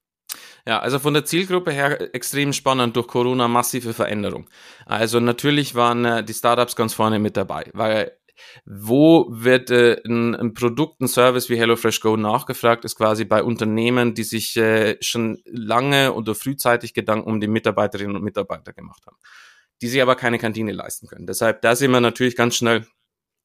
Ja, 0.68 0.80
also 0.80 1.00
von 1.00 1.14
der 1.14 1.26
Zielgruppe 1.26 1.72
her 1.72 2.14
extrem 2.14 2.54
spannend 2.54 2.96
durch 2.96 3.08
Corona 3.08 3.48
massive 3.48 3.94
Veränderung. 3.94 4.50
Also 4.86 5.20
natürlich 5.20 5.76
waren 5.76 6.06
äh, 6.06 6.24
die 6.24 6.34
Startups 6.34 6.76
ganz 6.76 6.94
vorne 6.94 7.20
mit 7.20 7.38
dabei, 7.38 7.70
weil 7.74 8.20
wo 8.66 9.28
wird 9.30 9.70
äh, 9.70 10.02
ein, 10.06 10.36
ein, 10.36 10.54
Produkt, 10.54 11.02
ein 11.02 11.08
Service 11.08 11.50
wie 11.50 11.58
HelloFresh 11.58 12.00
Go 12.02 12.18
nachgefragt, 12.18 12.86
ist 12.86 12.96
quasi 12.96 13.26
bei 13.26 13.44
Unternehmen, 13.44 14.14
die 14.14 14.24
sich 14.24 14.56
äh, 14.58 14.98
schon 15.02 15.42
lange 15.46 16.14
oder 16.14 16.36
frühzeitig 16.36 16.94
Gedanken 16.94 17.30
um 17.30 17.40
die 17.40 17.48
Mitarbeiterinnen 17.48 18.16
und 18.16 18.24
Mitarbeiter 18.24 18.74
gemacht 18.74 19.06
haben, 19.06 19.18
die 19.82 19.88
sich 19.88 20.02
aber 20.02 20.16
keine 20.16 20.40
Kantine 20.40 20.72
leisten 20.72 21.08
können. 21.08 21.28
Deshalb, 21.28 21.62
da 21.62 21.76
sind 21.76 21.92
wir 21.92 22.02
natürlich 22.02 22.36
ganz 22.36 22.56
schnell 22.56 22.86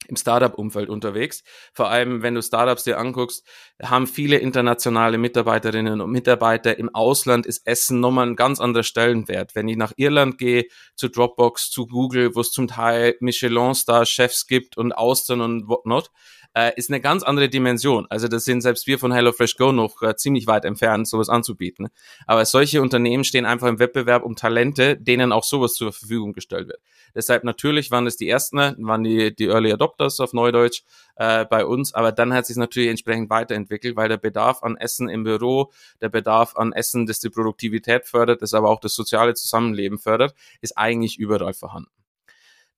im 0.09 0.17
Startup-Umfeld 0.17 0.88
unterwegs. 0.88 1.43
Vor 1.73 1.90
allem, 1.90 2.23
wenn 2.23 2.35
du 2.35 2.43
Startups 2.43 2.85
dir 2.85 2.99
anguckst, 2.99 3.47
haben 3.83 4.07
viele 4.07 4.37
internationale 4.37 5.19
Mitarbeiterinnen 5.19 6.01
und 6.01 6.11
Mitarbeiter. 6.11 6.79
Im 6.79 6.95
Ausland 6.95 7.47
ist 7.47 7.67
Essen 7.67 8.01
nochmal 8.01 8.27
ein 8.27 8.37
ganz 8.37 8.61
anderer 8.61 8.83
Stellenwert. 8.83 9.55
Wenn 9.55 9.69
ich 9.69 9.77
nach 9.77 9.93
Irland 9.97 10.38
gehe, 10.38 10.67
zu 10.97 11.09
Dropbox, 11.09 11.71
zu 11.71 11.87
Google, 11.87 12.35
wo 12.35 12.40
es 12.40 12.51
zum 12.51 12.69
Teil 12.69 13.17
Michelin-Star-Chefs 13.21 14.47
gibt 14.47 14.77
und 14.77 14.93
Austern 14.93 15.40
und 15.40 15.69
whatnot, 15.69 16.11
äh, 16.55 16.73
ist 16.77 16.90
eine 16.90 17.01
ganz 17.01 17.23
andere 17.23 17.49
Dimension. 17.49 18.07
Also 18.09 18.29
das 18.29 18.45
sind 18.45 18.62
selbst 18.62 18.87
wir 18.87 18.99
von 18.99 19.12
HelloFresh 19.12 19.57
Go 19.57 19.73
noch 19.73 20.01
äh, 20.03 20.17
ziemlich 20.17 20.47
weit 20.47 20.64
entfernt, 20.64 21.09
sowas 21.09 21.29
anzubieten. 21.29 21.88
Aber 22.27 22.45
solche 22.45 22.81
Unternehmen 22.81 23.25
stehen 23.25 23.45
einfach 23.45 23.69
im 23.69 23.79
Wettbewerb 23.79 24.25
um 24.25 24.37
Talente, 24.37 24.97
denen 24.97 25.33
auch 25.33 25.45
sowas 25.45 25.75
zur 25.75 25.93
Verfügung 25.93 26.33
gestellt 26.33 26.69
wird. 26.69 26.81
Deshalb 27.14 27.45
natürlich 27.45 27.90
waren 27.90 28.07
es 28.07 28.17
die 28.17 28.29
ersten, 28.29 28.59
waren 28.59 29.05
die, 29.05 29.35
die 29.35 29.47
Early 29.47 29.73
Adopters 29.73 30.21
auf 30.21 30.33
Neudeutsch 30.33 30.83
äh, 31.17 31.45
bei 31.45 31.64
uns, 31.64 31.95
aber 31.95 32.12
dann 32.12 32.33
hat 32.33 32.47
sich 32.47 32.57
natürlich 32.57 32.90
entsprechend 32.90 33.31
weiterentwickelt, 33.31 33.97
weil 33.97 34.09
der 34.09 34.17
Bedarf 34.17 34.62
an 34.62 34.77
Essen 34.77 35.09
im 35.09 35.25
Büro, 35.25 35.73
der 36.01 36.09
Bedarf 36.09 36.57
an 36.57 36.73
Essen, 36.73 37.07
das 37.07 37.21
die 37.21 37.31
Produktivität 37.31 38.07
fördert, 38.07 38.43
das 38.43 38.55
aber 38.55 38.71
auch 38.71 38.81
das 38.81 38.95
soziale 38.95 39.35
Zusammenleben 39.35 39.99
fördert, 39.99 40.35
ist 40.61 40.77
eigentlich 40.77 41.19
überall 41.19 41.55
vorhanden. 41.55 41.90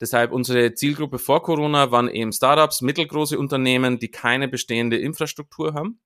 Deshalb 0.01 0.33
unsere 0.33 0.75
Zielgruppe 0.75 1.19
vor 1.19 1.43
Corona 1.43 1.91
waren 1.91 2.09
eben 2.09 2.33
Startups, 2.33 2.83
mittelgroße 2.83 3.39
Unternehmen, 3.39 3.99
die 3.99 4.11
keine 4.11 4.47
bestehende 4.49 4.99
Infrastruktur 4.99 5.73
haben, 5.73 6.01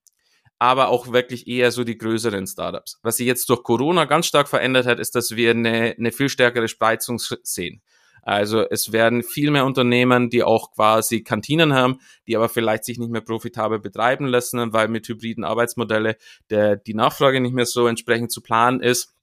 aber 0.59 0.89
auch 0.89 1.13
wirklich 1.13 1.49
eher 1.49 1.73
so 1.73 1.83
die 1.83 1.99
größeren 1.99 2.47
Startups. 2.47 3.01
Was 3.03 3.17
sich 3.17 3.27
jetzt 3.27 3.49
durch 3.49 3.63
Corona 3.65 4.05
ganz 4.05 4.27
stark 4.27 4.49
verändert 4.49 4.87
hat, 4.87 5.01
ist, 5.01 5.15
dass 5.15 5.35
wir 5.35 5.51
eine, 5.51 5.97
eine 5.99 6.13
viel 6.13 6.29
stärkere 6.29 6.69
Spreizung 6.69 7.19
sehen. 7.19 7.83
Also 8.23 8.69
es 8.69 8.93
werden 8.93 9.23
viel 9.23 9.51
mehr 9.51 9.65
Unternehmen, 9.65 10.31
die 10.31 10.43
auch 10.43 10.73
quasi 10.73 11.23
Kantinen 11.23 11.73
haben, 11.73 12.01
die 12.27 12.37
aber 12.37 12.49
vielleicht 12.49 12.85
sich 12.85 12.99
nicht 12.99 13.11
mehr 13.11 13.23
profitabel 13.23 13.79
betreiben 13.81 14.27
lassen, 14.27 14.73
weil 14.73 14.89
mit 14.89 15.09
hybriden 15.09 15.43
Arbeitsmodelle 15.43 16.17
der, 16.51 16.77
die 16.77 16.95
Nachfrage 16.95 17.41
nicht 17.41 17.55
mehr 17.55 17.67
so 17.67 17.87
entsprechend 17.87 18.31
zu 18.31 18.43
planen 18.43 18.81
ist 18.81 19.15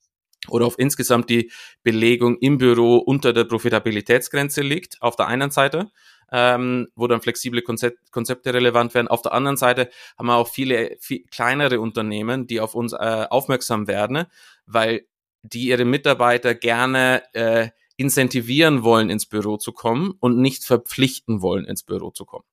oder 0.50 0.66
auf 0.66 0.78
insgesamt 0.78 1.30
die 1.30 1.50
Belegung 1.82 2.38
im 2.38 2.58
Büro 2.58 2.96
unter 2.96 3.32
der 3.32 3.44
Profitabilitätsgrenze 3.44 4.62
liegt, 4.62 5.00
auf 5.00 5.16
der 5.16 5.26
einen 5.26 5.50
Seite, 5.50 5.90
ähm, 6.30 6.88
wo 6.94 7.06
dann 7.06 7.20
flexible 7.20 7.62
Konzept, 7.62 8.12
Konzepte 8.12 8.52
relevant 8.52 8.94
werden. 8.94 9.08
Auf 9.08 9.22
der 9.22 9.32
anderen 9.32 9.56
Seite 9.56 9.88
haben 10.18 10.26
wir 10.26 10.36
auch 10.36 10.48
viele 10.48 10.96
viel 11.00 11.24
kleinere 11.30 11.80
Unternehmen, 11.80 12.46
die 12.46 12.60
auf 12.60 12.74
uns 12.74 12.92
äh, 12.92 13.26
aufmerksam 13.30 13.86
werden, 13.86 14.24
weil 14.66 15.06
die 15.42 15.68
ihre 15.68 15.84
Mitarbeiter 15.84 16.54
gerne 16.54 17.22
äh, 17.32 17.68
incentivieren 17.96 18.84
wollen, 18.84 19.10
ins 19.10 19.26
Büro 19.26 19.56
zu 19.56 19.72
kommen 19.72 20.14
und 20.20 20.38
nicht 20.38 20.64
verpflichten 20.64 21.42
wollen, 21.42 21.64
ins 21.64 21.82
Büro 21.82 22.10
zu 22.10 22.24
kommen. 22.24 22.44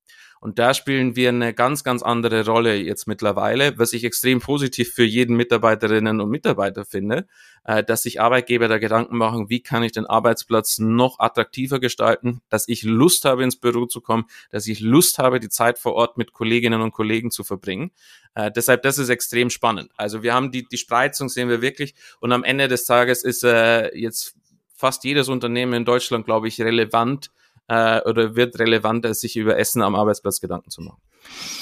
Und 0.45 0.59
da 0.59 0.75
spielen 0.75 1.15
wir 1.15 1.29
eine 1.29 1.55
ganz, 1.55 1.83
ganz 1.83 2.03
andere 2.03 2.45
Rolle 2.45 2.75
jetzt 2.75 3.07
mittlerweile, 3.07 3.79
was 3.79 3.93
ich 3.93 4.03
extrem 4.03 4.41
positiv 4.41 4.93
für 4.93 5.03
jeden 5.03 5.35
Mitarbeiterinnen 5.35 6.21
und 6.21 6.29
Mitarbeiter 6.29 6.85
finde, 6.85 7.25
äh, 7.63 7.83
dass 7.83 8.03
sich 8.03 8.21
Arbeitgeber 8.21 8.67
da 8.67 8.77
Gedanken 8.77 9.17
machen, 9.17 9.49
wie 9.49 9.63
kann 9.63 9.81
ich 9.81 9.91
den 9.91 10.05
Arbeitsplatz 10.05 10.77
noch 10.77 11.17
attraktiver 11.17 11.79
gestalten, 11.79 12.41
dass 12.49 12.67
ich 12.67 12.83
Lust 12.83 13.25
habe, 13.25 13.43
ins 13.43 13.55
Büro 13.55 13.87
zu 13.87 14.01
kommen, 14.01 14.25
dass 14.51 14.67
ich 14.67 14.81
Lust 14.81 15.17
habe, 15.17 15.39
die 15.39 15.49
Zeit 15.49 15.79
vor 15.79 15.93
Ort 15.93 16.15
mit 16.15 16.31
Kolleginnen 16.31 16.81
und 16.81 16.91
Kollegen 16.91 17.31
zu 17.31 17.43
verbringen. 17.43 17.89
Äh, 18.35 18.51
deshalb, 18.51 18.83
das 18.83 18.99
ist 18.99 19.09
extrem 19.09 19.49
spannend. 19.49 19.89
Also 19.97 20.21
wir 20.21 20.35
haben 20.35 20.51
die, 20.51 20.67
die 20.67 20.77
Spreizung, 20.77 21.27
sehen 21.27 21.49
wir 21.49 21.63
wirklich. 21.63 21.95
Und 22.19 22.31
am 22.33 22.43
Ende 22.43 22.67
des 22.67 22.85
Tages 22.85 23.23
ist 23.23 23.43
äh, 23.43 23.97
jetzt 23.97 24.35
fast 24.75 25.05
jedes 25.05 25.27
Unternehmen 25.27 25.73
in 25.73 25.85
Deutschland, 25.85 26.23
glaube 26.23 26.47
ich, 26.47 26.61
relevant 26.61 27.31
äh, 27.67 28.01
oder 28.01 28.35
wird 28.35 28.59
relevanter, 28.59 29.13
sich 29.13 29.35
über 29.35 29.57
Essen 29.57 29.81
am 29.81 29.95
Arbeitsplatz 29.95 30.39
Gedanken 30.39 30.69
zu 30.69 30.81
machen. 30.81 31.01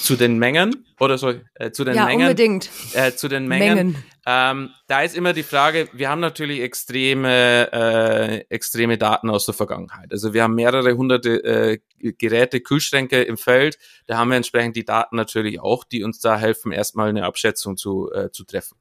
Zu 0.00 0.16
den 0.16 0.38
Mengen 0.38 0.86
oder 1.00 1.16
so, 1.16 1.32
äh, 1.54 1.70
zu 1.70 1.84
den 1.84 1.94
ja, 1.94 2.04
Mengen. 2.04 2.22
unbedingt. 2.22 2.68
Äh, 2.92 3.12
zu 3.12 3.28
den 3.28 3.48
Mengen. 3.48 3.74
Mengen. 3.74 4.04
Ähm, 4.26 4.70
da 4.86 5.02
ist 5.02 5.16
immer 5.16 5.32
die 5.32 5.42
Frage, 5.42 5.88
wir 5.92 6.10
haben 6.10 6.20
natürlich 6.20 6.60
extreme, 6.60 7.72
äh, 7.72 8.38
extreme 8.50 8.98
Daten 8.98 9.30
aus 9.30 9.46
der 9.46 9.54
Vergangenheit. 9.54 10.12
Also 10.12 10.34
wir 10.34 10.42
haben 10.42 10.54
mehrere 10.54 10.96
hunderte 10.96 11.42
äh, 11.44 11.78
Geräte, 12.12 12.60
Kühlschränke 12.60 13.22
im 13.22 13.38
Feld. 13.38 13.78
Da 14.06 14.18
haben 14.18 14.28
wir 14.28 14.36
entsprechend 14.36 14.76
die 14.76 14.84
Daten 14.84 15.16
natürlich 15.16 15.60
auch, 15.60 15.84
die 15.84 16.04
uns 16.04 16.20
da 16.20 16.38
helfen, 16.38 16.72
erstmal 16.72 17.08
eine 17.08 17.24
Abschätzung 17.24 17.76
zu, 17.76 18.10
äh, 18.12 18.30
zu 18.30 18.44
treffen. 18.44 18.76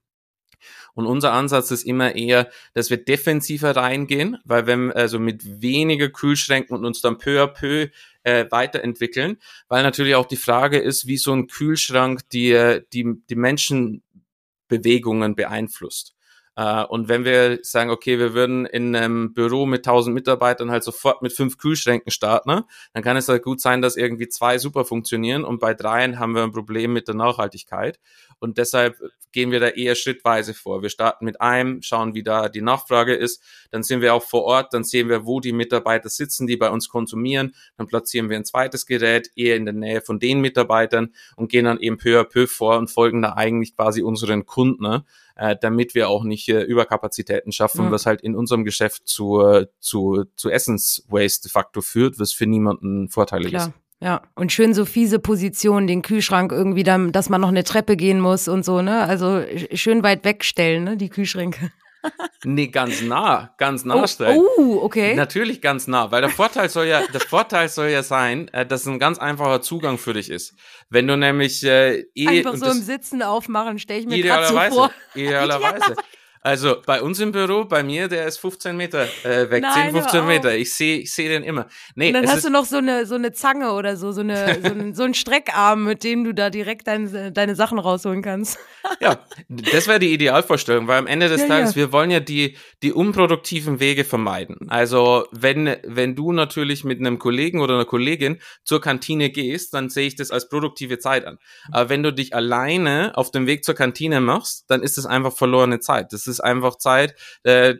Und 0.93 1.05
unser 1.05 1.33
Ansatz 1.33 1.71
ist 1.71 1.83
immer 1.83 2.15
eher, 2.15 2.49
dass 2.73 2.89
wir 2.89 2.97
defensiver 2.97 3.75
reingehen, 3.75 4.37
weil 4.45 4.67
wenn 4.67 4.91
also 4.91 5.19
mit 5.19 5.61
weniger 5.61 6.09
Kühlschränken 6.09 6.75
und 6.75 6.85
uns 6.85 7.01
dann 7.01 7.17
peu 7.17 7.41
à 7.41 7.47
peu 7.47 7.89
äh, 8.23 8.45
weiterentwickeln, 8.49 9.37
weil 9.67 9.83
natürlich 9.83 10.15
auch 10.15 10.25
die 10.25 10.37
Frage 10.37 10.79
ist, 10.79 11.07
wie 11.07 11.17
so 11.17 11.33
ein 11.33 11.47
Kühlschrank 11.47 12.21
die, 12.29 12.79
die, 12.93 13.21
die 13.29 13.35
Menschenbewegungen 13.35 15.35
beeinflusst. 15.35 16.15
Uh, 16.55 16.85
und 16.87 17.09
wenn 17.09 17.25
wir 17.25 17.57
sagen, 17.63 17.89
okay, 17.89 18.19
wir 18.19 18.35
würden 18.35 18.67
in 18.67 18.95
einem 18.95 19.33
Büro 19.33 19.65
mit 19.65 19.87
1000 19.87 20.13
Mitarbeitern 20.13 20.69
halt 20.69 20.83
sofort 20.83 21.23
mit 21.23 21.33
fünf 21.33 21.57
Kühlschränken 21.57 22.11
starten, 22.11 22.51
ne, 22.51 22.65
dann 22.93 23.01
kann 23.01 23.17
es 23.17 23.27
halt 23.27 23.41
gut 23.41 23.59
sein, 23.59 23.81
dass 23.81 23.95
irgendwie 23.95 24.29
zwei 24.29 24.59
super 24.59 24.85
funktionieren 24.85 25.45
und 25.45 25.57
bei 25.57 25.73
dreien 25.73 26.19
haben 26.19 26.35
wir 26.35 26.43
ein 26.43 26.51
Problem 26.51 26.93
mit 26.93 27.07
der 27.07 27.15
Nachhaltigkeit. 27.15 27.99
Und 28.43 28.57
deshalb 28.57 28.97
gehen 29.31 29.51
wir 29.51 29.61
da 29.61 29.69
eher 29.69 29.95
schrittweise 29.95 30.53
vor. 30.53 30.81
Wir 30.81 30.89
starten 30.89 31.23
mit 31.23 31.39
einem, 31.39 31.81
schauen, 31.81 32.13
wie 32.13 32.23
da 32.23 32.49
die 32.49 32.61
Nachfrage 32.61 33.15
ist. 33.15 33.41
Dann 33.71 33.83
sind 33.83 34.01
wir 34.01 34.13
auch 34.13 34.21
vor 34.21 34.43
Ort, 34.43 34.73
dann 34.73 34.83
sehen 34.83 35.07
wir, 35.07 35.25
wo 35.25 35.39
die 35.39 35.53
Mitarbeiter 35.53 36.09
sitzen, 36.09 36.45
die 36.45 36.57
bei 36.57 36.69
uns 36.69 36.89
konsumieren. 36.89 37.55
Dann 37.77 37.87
platzieren 37.87 38.29
wir 38.29 38.35
ein 38.35 38.43
zweites 38.43 38.85
Gerät 38.85 39.31
eher 39.37 39.55
in 39.55 39.63
der 39.63 39.73
Nähe 39.73 40.01
von 40.01 40.19
den 40.19 40.41
Mitarbeitern 40.41 41.13
und 41.37 41.49
gehen 41.49 41.63
dann 41.63 41.79
eben 41.79 41.97
peu 41.97 42.19
à 42.19 42.25
peu 42.25 42.45
vor 42.45 42.77
und 42.77 42.91
folgen 42.91 43.21
da 43.21 43.31
eigentlich 43.31 43.77
quasi 43.77 44.01
unseren 44.01 44.45
Kunden, 44.45 44.83
ne? 44.83 45.05
äh, 45.37 45.55
damit 45.61 45.95
wir 45.95 46.09
auch 46.09 46.25
nicht 46.25 46.49
äh, 46.49 46.63
Überkapazitäten 46.63 47.53
schaffen, 47.53 47.85
mhm. 47.85 47.91
was 47.91 48.05
halt 48.05 48.19
in 48.19 48.35
unserem 48.35 48.65
Geschäft 48.65 49.07
zu, 49.07 49.65
zu, 49.79 50.25
zu 50.35 50.49
Essenswaste 50.49 51.43
de 51.43 51.49
facto 51.49 51.79
führt, 51.79 52.19
was 52.19 52.33
für 52.33 52.45
niemanden 52.45 53.07
vorteilig 53.07 53.51
Klar. 53.51 53.69
ist. 53.69 53.82
Ja, 54.03 54.21
und 54.35 54.51
schön 54.51 54.73
so 54.73 54.83
fiese 54.83 55.17
Positionen, 55.17 55.87
den 55.87 56.01
Kühlschrank 56.01 56.51
irgendwie, 56.51 56.83
dann, 56.83 57.13
dass 57.13 57.29
man 57.29 57.39
noch 57.39 57.47
eine 57.47 57.63
Treppe 57.63 57.95
gehen 57.95 58.19
muss 58.19 58.49
und 58.49 58.65
so, 58.65 58.81
ne? 58.81 59.03
Also 59.03 59.41
schön 59.71 60.03
weit 60.03 60.25
wegstellen, 60.25 60.83
ne, 60.83 60.97
die 60.97 61.07
Kühlschränke. 61.07 61.71
nee, 62.43 62.67
ganz 62.67 63.01
nah, 63.01 63.53
ganz 63.57 63.85
nah 63.85 64.03
oh, 64.03 64.07
stellen. 64.07 64.41
Oh, 64.57 64.79
okay. 64.81 65.15
Natürlich 65.15 65.61
ganz 65.61 65.87
nah, 65.87 66.11
weil 66.11 66.19
der 66.19 66.29
Vorteil 66.29 66.67
soll 66.67 66.87
ja, 66.87 67.01
der 67.13 67.21
Vorteil 67.21 67.69
soll 67.69 67.87
ja 67.87 68.03
sein, 68.03 68.49
äh, 68.49 68.65
dass 68.65 68.81
es 68.81 68.87
ein 68.87 68.99
ganz 68.99 69.19
einfacher 69.19 69.61
Zugang 69.61 69.97
für 69.97 70.13
dich 70.13 70.29
ist. 70.29 70.53
Wenn 70.89 71.07
du 71.07 71.15
nämlich 71.15 71.63
äh, 71.63 72.01
eh 72.13 72.27
einfach 72.27 72.57
so 72.57 72.65
im 72.65 72.81
Sitzen 72.81 73.23
aufmachen, 73.23 73.79
stelle 73.79 74.01
ich 74.01 74.05
mir 74.05 74.21
gerade 74.21 74.47
so 74.47 74.75
vor. 74.75 74.91
Idealerweise. 75.15 75.95
Also 76.45 76.75
bei 76.85 77.01
uns 77.01 77.21
im 77.21 77.31
Büro, 77.31 77.63
bei 77.63 77.83
mir, 77.83 78.09
der 78.09 78.27
ist 78.27 78.37
15 78.39 78.75
Meter 78.75 79.07
äh, 79.23 79.49
weg, 79.49 79.61
Nein, 79.61 79.93
10, 79.93 80.01
15 80.01 80.27
Meter. 80.27 80.53
Ich 80.53 80.75
sehe 80.75 80.97
ich 80.97 81.13
seh 81.13 81.29
den 81.29 81.41
immer. 81.41 81.67
Nee, 81.95 82.07
Und 82.07 82.13
dann 82.15 82.27
hast 82.29 82.43
du 82.43 82.49
noch 82.49 82.65
so 82.65 82.77
eine, 82.77 83.05
so 83.05 83.15
eine 83.15 83.31
Zange 83.31 83.71
oder 83.71 83.95
so, 83.95 84.11
so, 84.11 84.19
eine, 84.19 84.59
so, 84.61 84.69
ein, 84.69 84.93
so 84.93 85.03
einen 85.03 85.13
Streckarm, 85.13 85.85
mit 85.85 86.03
dem 86.03 86.25
du 86.25 86.33
da 86.33 86.49
direkt 86.49 86.87
deine, 86.87 87.31
deine 87.31 87.55
Sachen 87.55 87.79
rausholen 87.79 88.21
kannst. 88.21 88.59
ja, 88.99 89.19
das 89.47 89.87
wäre 89.87 89.99
die 89.99 90.13
Idealvorstellung, 90.13 90.87
weil 90.87 90.99
am 90.99 91.07
Ende 91.07 91.29
des 91.29 91.41
ja, 91.41 91.47
Tages, 91.47 91.71
ja. 91.71 91.75
wir 91.77 91.91
wollen 91.93 92.11
ja 92.11 92.19
die, 92.19 92.57
die 92.83 92.91
unproduktiven 92.91 93.79
Wege 93.79 94.03
vermeiden. 94.03 94.57
Also 94.67 95.25
wenn, 95.31 95.77
wenn 95.85 96.13
du 96.13 96.33
natürlich 96.33 96.83
mit 96.83 96.99
einem 96.99 97.19
Kollegen 97.19 97.61
oder 97.61 97.75
einer 97.75 97.85
Kollegin 97.85 98.41
zur 98.65 98.81
Kantine 98.81 99.29
gehst, 99.29 99.73
dann 99.73 99.89
sehe 99.89 100.07
ich 100.07 100.17
das 100.17 100.29
als 100.29 100.49
produktive 100.49 100.99
Zeit 100.99 101.25
an. 101.25 101.37
Aber 101.71 101.87
wenn 101.87 102.03
du 102.03 102.11
dich 102.11 102.35
alleine 102.35 103.13
auf 103.15 103.31
dem 103.31 103.47
Weg 103.47 103.63
zur 103.63 103.75
Kantine 103.75 104.19
machst, 104.19 104.65
dann 104.67 104.83
ist 104.83 104.97
es 104.97 105.05
einfach 105.05 105.31
verlorene 105.33 105.79
Zeit. 105.79 106.11
Das 106.11 106.27
ist 106.27 106.32
ist 106.33 106.39
einfach 106.41 106.77
Zeit, 106.77 107.15
äh, 107.43 107.75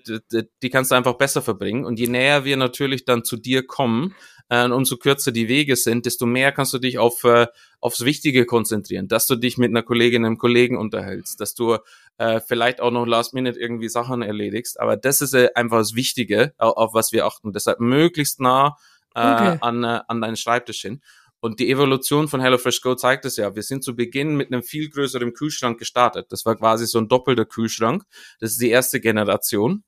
die 0.62 0.70
kannst 0.70 0.92
du 0.92 0.96
einfach 0.96 1.14
besser 1.14 1.42
verbringen. 1.42 1.86
Und 1.86 2.00
je 2.00 2.08
näher 2.08 2.46
wir 2.46 2.58
natürlich 2.58 3.06
dann 3.06 3.24
zu 3.24 3.38
dir 3.38 3.66
kommen, 3.66 4.16
äh, 4.50 4.70
umso 4.70 4.98
kürzer 4.98 5.32
die 5.32 5.48
Wege 5.48 5.76
sind, 5.76 6.06
desto 6.06 6.26
mehr 6.26 6.52
kannst 6.52 6.74
du 6.74 6.80
dich 6.80 6.98
auf 7.00 7.24
äh, 7.24 7.48
aufs 7.80 8.06
Wichtige 8.06 8.46
konzentrieren, 8.46 9.08
dass 9.08 9.26
du 9.26 9.36
dich 9.36 9.58
mit 9.58 9.70
einer 9.70 9.84
Kollegin, 9.84 10.26
einem 10.26 10.38
Kollegen 10.38 10.78
unterhältst, 10.78 11.42
dass 11.42 11.54
du 11.54 11.78
äh, 12.18 12.40
vielleicht 12.40 12.80
auch 12.80 12.92
noch 12.92 13.06
last 13.06 13.34
minute 13.34 13.60
irgendwie 13.60 13.90
Sachen 13.90 14.22
erledigst. 14.22 14.80
Aber 14.80 14.96
das 14.96 15.22
ist 15.22 15.34
äh, 15.34 15.50
einfach 15.56 15.80
das 15.80 15.96
Wichtige, 15.96 16.54
auf, 16.58 16.78
auf 16.78 16.94
was 16.94 17.12
wir 17.12 17.26
achten. 17.26 17.52
Deshalb 17.52 17.80
möglichst 17.80 18.40
nah 18.40 18.78
äh, 19.16 19.20
okay. 19.20 19.58
an, 19.62 19.84
äh, 19.84 20.00
an 20.08 20.22
deinen 20.22 20.38
Schreibtisch 20.38 20.82
hin. 20.82 21.02
Und 21.44 21.60
die 21.60 21.70
Evolution 21.70 22.30
von 22.30 22.40
HelloFresh 22.40 22.80
Go 22.80 22.96
zeigt 22.96 23.26
es 23.26 23.36
ja. 23.36 23.54
Wir 23.54 23.64
sind 23.64 23.84
zu 23.84 23.98
Beginn 23.98 24.38
mit 24.38 24.54
einem 24.54 24.64
viel 24.64 24.90
größeren 24.90 25.34
Kühlschrank 25.34 25.78
gestartet. 25.78 26.28
Das 26.30 26.46
war 26.46 26.56
quasi 26.56 26.88
so 26.88 27.00
ein 27.00 27.10
doppelter 27.10 27.44
Kühlschrank. 27.44 28.04
Das 28.40 28.52
ist 28.52 28.62
die 28.62 28.70
erste 28.70 29.02
Generation. 29.02 29.84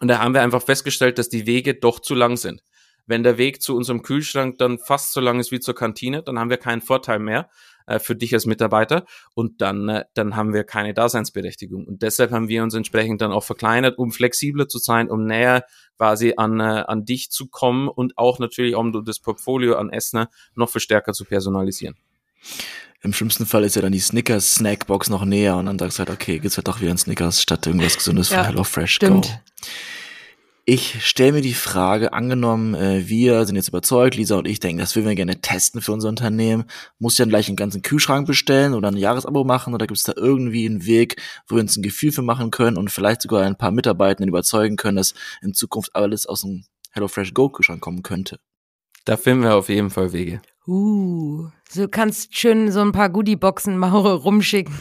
Und 0.00 0.08
da 0.08 0.20
haben 0.20 0.32
wir 0.32 0.40
einfach 0.40 0.62
festgestellt, 0.62 1.18
dass 1.18 1.28
die 1.28 1.44
Wege 1.46 1.74
doch 1.74 2.00
zu 2.00 2.14
lang 2.14 2.38
sind. 2.38 2.62
Wenn 3.04 3.22
der 3.22 3.36
Weg 3.36 3.60
zu 3.60 3.76
unserem 3.76 4.00
Kühlschrank 4.00 4.56
dann 4.56 4.78
fast 4.78 5.12
so 5.12 5.20
lang 5.20 5.40
ist 5.40 5.52
wie 5.52 5.60
zur 5.60 5.74
Kantine, 5.74 6.22
dann 6.22 6.38
haben 6.38 6.48
wir 6.48 6.56
keinen 6.56 6.80
Vorteil 6.80 7.18
mehr. 7.18 7.50
äh, 7.86 7.98
für 7.98 8.16
dich 8.16 8.32
als 8.34 8.46
Mitarbeiter 8.46 9.04
und 9.34 9.60
dann, 9.60 9.88
äh, 9.88 10.04
dann 10.14 10.36
haben 10.36 10.52
wir 10.52 10.64
keine 10.64 10.94
Daseinsberechtigung. 10.94 11.86
Und 11.86 12.02
deshalb 12.02 12.30
haben 12.30 12.48
wir 12.48 12.62
uns 12.62 12.74
entsprechend 12.74 13.20
dann 13.20 13.32
auch 13.32 13.44
verkleinert, 13.44 13.98
um 13.98 14.12
flexibler 14.12 14.68
zu 14.68 14.78
sein, 14.78 15.10
um 15.10 15.26
näher 15.26 15.64
quasi 15.96 16.34
an, 16.36 16.60
äh, 16.60 16.84
an 16.86 17.04
dich 17.04 17.30
zu 17.30 17.46
kommen 17.48 17.88
und 17.88 18.18
auch 18.18 18.38
natürlich, 18.38 18.74
um 18.74 19.04
das 19.04 19.18
Portfolio 19.18 19.76
an 19.76 19.90
Essner 19.90 20.30
noch 20.54 20.70
viel 20.70 20.80
stärker 20.80 21.12
zu 21.12 21.24
personalisieren. 21.24 21.96
Im 23.02 23.12
schlimmsten 23.12 23.44
Fall 23.44 23.64
ist 23.64 23.76
ja 23.76 23.82
dann 23.82 23.92
die 23.92 24.00
Snickers 24.00 24.54
Snackbox 24.54 25.10
noch 25.10 25.24
näher 25.24 25.56
und 25.56 25.66
dann 25.66 25.78
sagst 25.78 25.98
du 25.98 26.00
halt, 26.00 26.10
okay, 26.10 26.38
gibt's 26.38 26.56
halt 26.56 26.68
doch 26.68 26.80
wieder 26.80 26.90
ein 26.90 26.98
Snickers 26.98 27.42
statt 27.42 27.66
irgendwas 27.66 27.96
Gesundes 27.96 28.30
ja, 28.30 28.38
von 28.38 28.46
HelloFresh. 28.46 28.94
Stimmt. 28.94 29.26
Go. 29.26 29.68
Ich 30.66 31.04
stelle 31.06 31.32
mir 31.32 31.40
die 31.42 31.52
Frage, 31.52 32.14
angenommen, 32.14 32.74
äh, 32.74 33.06
wir 33.06 33.44
sind 33.44 33.56
jetzt 33.56 33.68
überzeugt, 33.68 34.16
Lisa 34.16 34.36
und 34.36 34.48
ich 34.48 34.60
denken, 34.60 34.78
das 34.78 34.96
würden 34.96 35.08
wir 35.08 35.14
gerne 35.14 35.42
testen 35.42 35.82
für 35.82 35.92
unser 35.92 36.08
Unternehmen. 36.08 36.64
Muss 36.98 37.14
ich 37.14 37.18
dann 37.18 37.28
gleich 37.28 37.48
einen 37.48 37.56
ganzen 37.56 37.82
Kühlschrank 37.82 38.26
bestellen 38.26 38.72
oder 38.72 38.88
ein 38.88 38.96
Jahresabo 38.96 39.44
machen 39.44 39.74
oder 39.74 39.86
gibt 39.86 39.98
es 39.98 40.04
da 40.04 40.14
irgendwie 40.16 40.64
einen 40.64 40.86
Weg, 40.86 41.20
wo 41.48 41.56
wir 41.56 41.60
uns 41.60 41.76
ein 41.76 41.82
Gefühl 41.82 42.12
für 42.12 42.22
machen 42.22 42.50
können 42.50 42.78
und 42.78 42.90
vielleicht 42.90 43.20
sogar 43.20 43.42
ein 43.42 43.58
paar 43.58 43.72
Mitarbeitenden 43.72 44.30
überzeugen 44.30 44.76
können, 44.76 44.96
dass 44.96 45.12
in 45.42 45.52
Zukunft 45.52 45.94
alles 45.94 46.24
aus 46.24 46.40
dem 46.40 46.64
HelloFresh 46.92 47.34
Go 47.34 47.50
Kühlschrank 47.50 47.82
kommen 47.82 48.02
könnte? 48.02 48.38
Da 49.04 49.18
finden 49.18 49.42
wir 49.42 49.56
auf 49.56 49.68
jeden 49.68 49.90
Fall 49.90 50.14
Wege. 50.14 50.40
Uh, 50.66 51.50
so 51.68 51.88
kannst 51.88 52.38
schön 52.38 52.72
so 52.72 52.80
ein 52.80 52.92
paar 52.92 53.10
Goodieboxen 53.10 53.76
mal 53.76 53.90
rumschicken. 53.90 54.74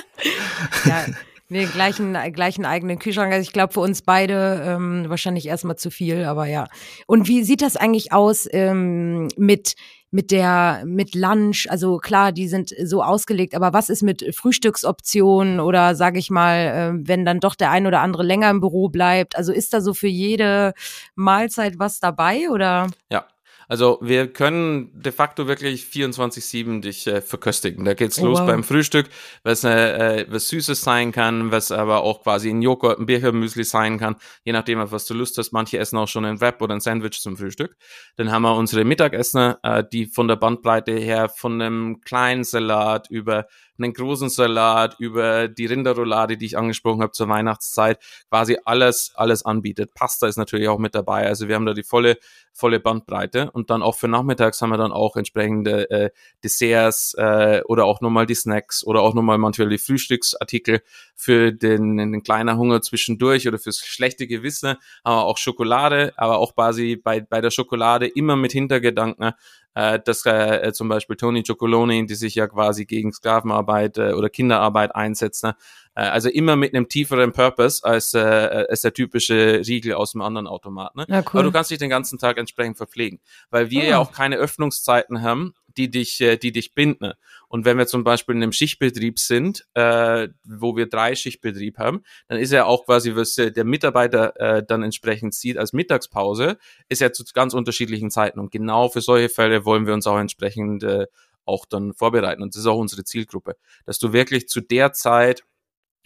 ja, 0.86 1.04
Nee, 1.52 1.66
gleichen, 1.66 2.16
gleichen 2.32 2.64
eigenen 2.64 2.98
Kühlschrank. 2.98 3.30
Also 3.30 3.42
ich 3.42 3.52
glaube 3.52 3.74
für 3.74 3.80
uns 3.80 4.00
beide 4.00 4.62
ähm, 4.64 5.04
wahrscheinlich 5.08 5.44
erstmal 5.44 5.76
zu 5.76 5.90
viel, 5.90 6.24
aber 6.24 6.46
ja. 6.46 6.66
Und 7.06 7.28
wie 7.28 7.44
sieht 7.44 7.60
das 7.60 7.76
eigentlich 7.76 8.10
aus 8.10 8.48
ähm, 8.50 9.28
mit 9.36 9.74
mit 10.10 10.30
der 10.30 10.82
mit 10.86 11.14
Lunch? 11.14 11.66
Also 11.68 11.98
klar, 11.98 12.32
die 12.32 12.48
sind 12.48 12.74
so 12.82 13.02
ausgelegt, 13.02 13.54
aber 13.54 13.74
was 13.74 13.90
ist 13.90 14.02
mit 14.02 14.34
Frühstücksoptionen 14.34 15.60
oder 15.60 15.94
sage 15.94 16.18
ich 16.18 16.30
mal, 16.30 16.56
äh, 16.56 17.06
wenn 17.06 17.26
dann 17.26 17.38
doch 17.38 17.54
der 17.54 17.70
ein 17.70 17.86
oder 17.86 18.00
andere 18.00 18.22
länger 18.22 18.48
im 18.48 18.60
Büro 18.60 18.88
bleibt? 18.88 19.36
Also 19.36 19.52
ist 19.52 19.74
da 19.74 19.82
so 19.82 19.92
für 19.92 20.08
jede 20.08 20.72
Mahlzeit 21.16 21.78
was 21.78 22.00
dabei 22.00 22.48
oder? 22.48 22.86
Ja, 23.10 23.26
also 23.72 23.98
wir 24.02 24.30
können 24.30 24.90
de 24.92 25.12
facto 25.12 25.48
wirklich 25.48 25.84
24-7 25.84 26.82
dich 26.82 27.06
äh, 27.06 27.22
verköstigen. 27.22 27.86
Da 27.86 27.94
geht's 27.94 28.18
oh, 28.18 28.26
los 28.26 28.40
wow. 28.40 28.46
beim 28.46 28.64
Frühstück, 28.64 29.08
was, 29.44 29.64
äh, 29.64 30.18
äh, 30.20 30.26
was 30.28 30.48
Süßes 30.48 30.82
sein 30.82 31.10
kann, 31.10 31.50
was 31.52 31.72
aber 31.72 32.02
auch 32.02 32.22
quasi 32.22 32.50
ein 32.50 32.60
Joghurt, 32.60 32.98
ein 32.98 33.06
Birchermüsli 33.06 33.64
sein 33.64 33.98
kann, 33.98 34.16
je 34.44 34.52
nachdem, 34.52 34.78
auf 34.78 34.92
was 34.92 35.06
du 35.06 35.14
Lust 35.14 35.38
hast. 35.38 35.52
Manche 35.52 35.78
essen 35.78 35.96
auch 35.96 36.06
schon 36.06 36.26
ein 36.26 36.38
Wrap 36.38 36.60
oder 36.60 36.74
ein 36.74 36.82
Sandwich 36.82 37.18
zum 37.22 37.38
Frühstück. 37.38 37.78
Dann 38.16 38.30
haben 38.30 38.42
wir 38.42 38.54
unsere 38.54 38.84
Mittagessen, 38.84 39.54
äh, 39.62 39.82
die 39.90 40.04
von 40.04 40.28
der 40.28 40.36
Bandbreite 40.36 40.92
her 40.92 41.30
von 41.30 41.58
einem 41.62 42.02
kleinen 42.02 42.44
Salat 42.44 43.08
über 43.08 43.46
einen 43.82 43.92
großen 43.94 44.28
Salat, 44.28 44.96
über 44.98 45.48
die 45.48 45.66
Rinderroulade, 45.66 46.36
die 46.36 46.46
ich 46.46 46.58
angesprochen 46.58 47.02
habe 47.02 47.12
zur 47.12 47.28
Weihnachtszeit, 47.28 47.98
quasi 48.28 48.58
alles, 48.64 49.12
alles 49.14 49.44
anbietet. 49.44 49.94
Pasta 49.94 50.26
ist 50.26 50.36
natürlich 50.36 50.68
auch 50.68 50.78
mit 50.78 50.94
dabei. 50.94 51.26
Also 51.26 51.48
wir 51.48 51.54
haben 51.54 51.66
da 51.66 51.74
die 51.74 51.82
volle, 51.82 52.18
volle 52.52 52.80
Bandbreite. 52.80 53.50
Und 53.50 53.70
dann 53.70 53.82
auch 53.82 53.96
für 53.96 54.08
nachmittags 54.08 54.60
haben 54.60 54.70
wir 54.70 54.76
dann 54.76 54.92
auch 54.92 55.16
entsprechende 55.16 55.90
äh, 55.90 56.10
Desserts 56.44 57.14
äh, 57.14 57.62
oder 57.66 57.84
auch 57.84 58.00
nochmal 58.00 58.26
die 58.26 58.34
Snacks 58.34 58.84
oder 58.84 59.02
auch 59.02 59.14
nochmal 59.14 59.38
manchmal 59.38 59.68
die 59.68 59.78
Frühstücksartikel 59.78 60.82
für 61.14 61.52
den, 61.52 61.96
den 61.96 62.22
kleinen 62.22 62.56
Hunger 62.56 62.82
zwischendurch 62.82 63.48
oder 63.48 63.58
fürs 63.58 63.78
schlechte 63.78 64.26
Gewissen. 64.26 64.76
Aber 65.02 65.24
auch 65.24 65.38
Schokolade, 65.38 66.12
aber 66.16 66.38
auch 66.38 66.54
quasi 66.54 66.96
bei, 66.96 67.20
bei 67.20 67.40
der 67.40 67.50
Schokolade 67.50 68.06
immer 68.06 68.36
mit 68.36 68.52
Hintergedanken, 68.52 69.32
äh, 69.74 69.98
dass 70.04 70.24
äh, 70.26 70.72
zum 70.72 70.88
Beispiel 70.88 71.16
Tony 71.16 71.42
Chocoloni, 71.42 72.06
die 72.06 72.14
sich 72.14 72.34
ja 72.34 72.46
quasi 72.46 72.84
gegen 72.84 73.12
Sklavenarbeit 73.12 73.98
äh, 73.98 74.12
oder 74.12 74.28
Kinderarbeit 74.28 74.94
einsetzt, 74.94 75.44
ne? 75.44 75.56
äh, 75.94 76.02
also 76.02 76.28
immer 76.28 76.56
mit 76.56 76.74
einem 76.74 76.88
tieferen 76.88 77.32
Purpose 77.32 77.82
als, 77.84 78.14
äh, 78.14 78.18
als 78.18 78.82
der 78.82 78.92
typische 78.92 79.62
Riegel 79.66 79.94
aus 79.94 80.12
dem 80.12 80.22
anderen 80.22 80.46
Automat. 80.46 80.94
Ne? 80.94 81.06
Ja, 81.08 81.18
cool. 81.18 81.24
Aber 81.32 81.42
du 81.44 81.52
kannst 81.52 81.70
dich 81.70 81.78
den 81.78 81.90
ganzen 81.90 82.18
Tag 82.18 82.38
entsprechend 82.38 82.76
verpflegen, 82.76 83.20
weil 83.50 83.70
wir 83.70 83.82
oh. 83.82 83.86
ja 83.86 83.98
auch 83.98 84.12
keine 84.12 84.36
Öffnungszeiten 84.36 85.22
haben, 85.22 85.54
die 85.76 85.90
dich, 85.90 86.20
äh, 86.20 86.36
die 86.36 86.52
dich 86.52 86.74
binden. 86.74 87.04
Ne? 87.06 87.16
Und 87.48 87.64
wenn 87.64 87.78
wir 87.78 87.86
zum 87.86 88.04
Beispiel 88.04 88.34
in 88.34 88.42
einem 88.42 88.52
Schichtbetrieb 88.52 89.18
sind, 89.18 89.66
äh, 89.74 90.28
wo 90.44 90.76
wir 90.76 90.86
drei 90.86 91.14
Schichtbetrieb 91.14 91.78
haben, 91.78 92.02
dann 92.28 92.38
ist 92.38 92.52
ja 92.52 92.64
auch 92.64 92.86
quasi, 92.86 93.14
was 93.14 93.36
äh, 93.38 93.52
der 93.52 93.64
Mitarbeiter 93.64 94.38
äh, 94.40 94.62
dann 94.66 94.82
entsprechend 94.82 95.34
sieht 95.34 95.58
als 95.58 95.72
Mittagspause, 95.72 96.58
ist 96.88 97.00
ja 97.00 97.12
zu 97.12 97.24
ganz 97.34 97.54
unterschiedlichen 97.54 98.10
Zeiten. 98.10 98.40
Und 98.40 98.50
genau 98.50 98.88
für 98.88 99.00
solche 99.00 99.28
Fälle 99.28 99.64
wollen 99.64 99.86
wir 99.86 99.94
uns 99.94 100.06
auch 100.06 100.18
entsprechend 100.18 100.82
äh, 100.84 101.06
auch 101.44 101.66
dann 101.66 101.92
vorbereiten. 101.92 102.42
Und 102.42 102.54
das 102.54 102.60
ist 102.60 102.66
auch 102.66 102.78
unsere 102.78 103.04
Zielgruppe, 103.04 103.56
dass 103.84 103.98
du 103.98 104.12
wirklich 104.12 104.48
zu 104.48 104.60
der 104.60 104.92
Zeit 104.92 105.44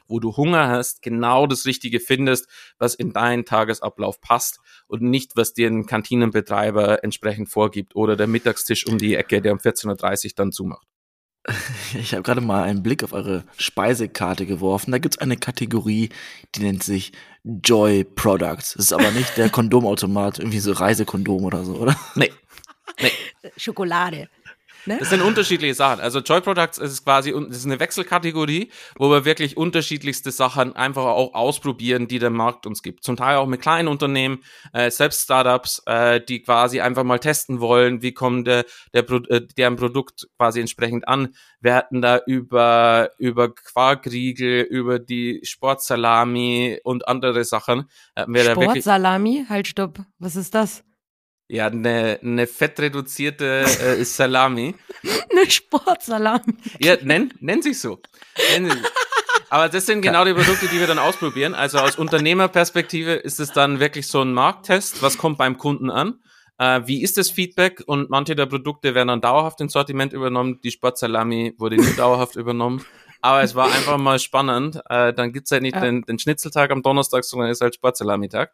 wo 0.08 0.20
du 0.20 0.36
Hunger 0.36 0.68
hast, 0.68 1.02
genau 1.02 1.46
das 1.46 1.66
Richtige 1.66 2.00
findest, 2.00 2.48
was 2.78 2.94
in 2.94 3.12
deinen 3.12 3.44
Tagesablauf 3.44 4.20
passt 4.20 4.60
und 4.86 5.02
nicht, 5.02 5.36
was 5.36 5.54
dir 5.54 5.68
ein 5.68 5.86
Kantinenbetreiber 5.86 7.02
entsprechend 7.04 7.48
vorgibt 7.48 7.96
oder 7.96 8.16
der 8.16 8.26
Mittagstisch 8.26 8.86
um 8.86 8.98
die 8.98 9.14
Ecke, 9.14 9.42
der 9.42 9.52
um 9.52 9.58
14.30 9.58 10.26
Uhr 10.26 10.32
dann 10.36 10.52
zumacht. 10.52 10.86
Ich 11.94 12.12
habe 12.12 12.22
gerade 12.22 12.40
mal 12.40 12.64
einen 12.64 12.82
Blick 12.82 13.04
auf 13.04 13.12
eure 13.12 13.44
Speisekarte 13.56 14.46
geworfen. 14.46 14.92
Da 14.92 14.98
gibt's 14.98 15.18
eine 15.18 15.36
Kategorie, 15.36 16.10
die 16.54 16.60
nennt 16.60 16.82
sich 16.82 17.12
Joy 17.44 18.04
Products. 18.04 18.74
Das 18.74 18.86
ist 18.86 18.92
aber 18.92 19.10
nicht 19.10 19.36
der 19.36 19.48
Kondomautomat, 19.50 20.38
irgendwie 20.38 20.58
so 20.58 20.72
Reisekondom 20.72 21.44
oder 21.44 21.64
so, 21.64 21.74
oder? 21.74 21.96
Nee. 22.14 22.32
nee. 23.00 23.12
Schokolade. 23.56 24.28
Ne? 24.86 24.98
Das 24.98 25.10
sind 25.10 25.22
unterschiedliche 25.22 25.74
Sachen. 25.74 26.00
Also 26.00 26.20
Joy 26.20 26.40
Products 26.40 26.78
ist 26.78 27.04
quasi 27.04 27.32
das 27.32 27.58
ist 27.58 27.66
eine 27.66 27.80
Wechselkategorie, 27.80 28.70
wo 28.96 29.10
wir 29.10 29.24
wirklich 29.24 29.56
unterschiedlichste 29.56 30.30
Sachen 30.30 30.74
einfach 30.76 31.04
auch 31.04 31.34
ausprobieren, 31.34 32.08
die 32.08 32.18
der 32.18 32.30
Markt 32.30 32.66
uns 32.66 32.82
gibt. 32.82 33.04
Zum 33.04 33.16
Teil 33.16 33.36
auch 33.36 33.46
mit 33.46 33.60
kleinen 33.60 33.88
Unternehmen, 33.88 34.42
äh, 34.72 34.90
selbst 34.90 35.22
Startups, 35.22 35.82
äh, 35.86 36.20
die 36.20 36.42
quasi 36.42 36.80
einfach 36.80 37.04
mal 37.04 37.18
testen 37.18 37.60
wollen, 37.60 38.02
wie 38.02 38.12
kommt 38.12 38.46
der, 38.46 38.64
der 38.94 39.02
Pro 39.02 39.16
äh, 39.16 39.46
deren 39.56 39.76
Produkt 39.76 40.28
quasi 40.38 40.60
entsprechend 40.60 41.08
an. 41.08 41.34
Wir 41.60 41.74
hatten 41.74 42.00
da 42.00 42.20
über 42.26 43.10
über 43.18 43.54
Quarkriegel, 43.54 44.62
über 44.62 44.98
die 44.98 45.40
Sportsalami 45.42 46.78
und 46.84 47.08
andere 47.08 47.44
Sachen. 47.44 47.88
Sportsalami? 48.16 49.46
Halt, 49.48 49.66
stopp. 49.66 50.00
Was 50.18 50.36
ist 50.36 50.54
das? 50.54 50.85
Ja, 51.48 51.66
eine, 51.66 52.18
eine 52.22 52.46
fettreduzierte 52.46 53.62
äh, 53.62 54.04
Salami. 54.04 54.74
eine 55.30 55.50
Sportsalami. 55.50 56.54
Ja, 56.80 56.96
nenn, 57.02 57.32
nenn 57.40 57.62
sich 57.62 57.80
so. 57.80 58.00
Nenn 58.52 58.70
sich. 58.70 58.82
Aber 59.48 59.68
das 59.68 59.86
sind 59.86 60.02
genau 60.02 60.24
die 60.24 60.34
Produkte, 60.34 60.66
die 60.66 60.80
wir 60.80 60.88
dann 60.88 60.98
ausprobieren. 60.98 61.54
Also 61.54 61.78
aus 61.78 61.96
Unternehmerperspektive 61.96 63.12
ist 63.12 63.38
es 63.38 63.52
dann 63.52 63.78
wirklich 63.78 64.08
so 64.08 64.22
ein 64.22 64.32
Markttest. 64.32 65.02
Was 65.02 65.18
kommt 65.18 65.38
beim 65.38 65.56
Kunden 65.56 65.88
an? 65.88 66.18
Äh, 66.58 66.82
wie 66.86 67.02
ist 67.02 67.16
das 67.16 67.30
Feedback? 67.30 67.82
Und 67.86 68.10
manche 68.10 68.34
der 68.34 68.46
Produkte 68.46 68.94
werden 68.94 69.08
dann 69.08 69.20
dauerhaft 69.20 69.60
ins 69.60 69.72
Sortiment 69.72 70.12
übernommen. 70.12 70.60
Die 70.64 70.70
Sportsalami 70.72 71.54
wurde 71.58 71.76
nicht 71.76 71.98
dauerhaft 71.98 72.34
übernommen. 72.36 72.84
Aber 73.20 73.42
es 73.42 73.54
war 73.54 73.66
einfach 73.72 73.98
mal 73.98 74.18
spannend. 74.18 74.80
Äh, 74.88 75.12
dann 75.12 75.32
gibt's 75.32 75.50
halt 75.50 75.62
nicht 75.62 75.74
ja. 75.74 75.80
den, 75.80 76.02
den 76.02 76.18
Schnitzeltag 76.18 76.70
am 76.70 76.82
Donnerstag, 76.82 77.24
sondern 77.24 77.50
ist 77.50 77.60
halt 77.60 77.74
Sportsalami-Tag. 77.74 78.52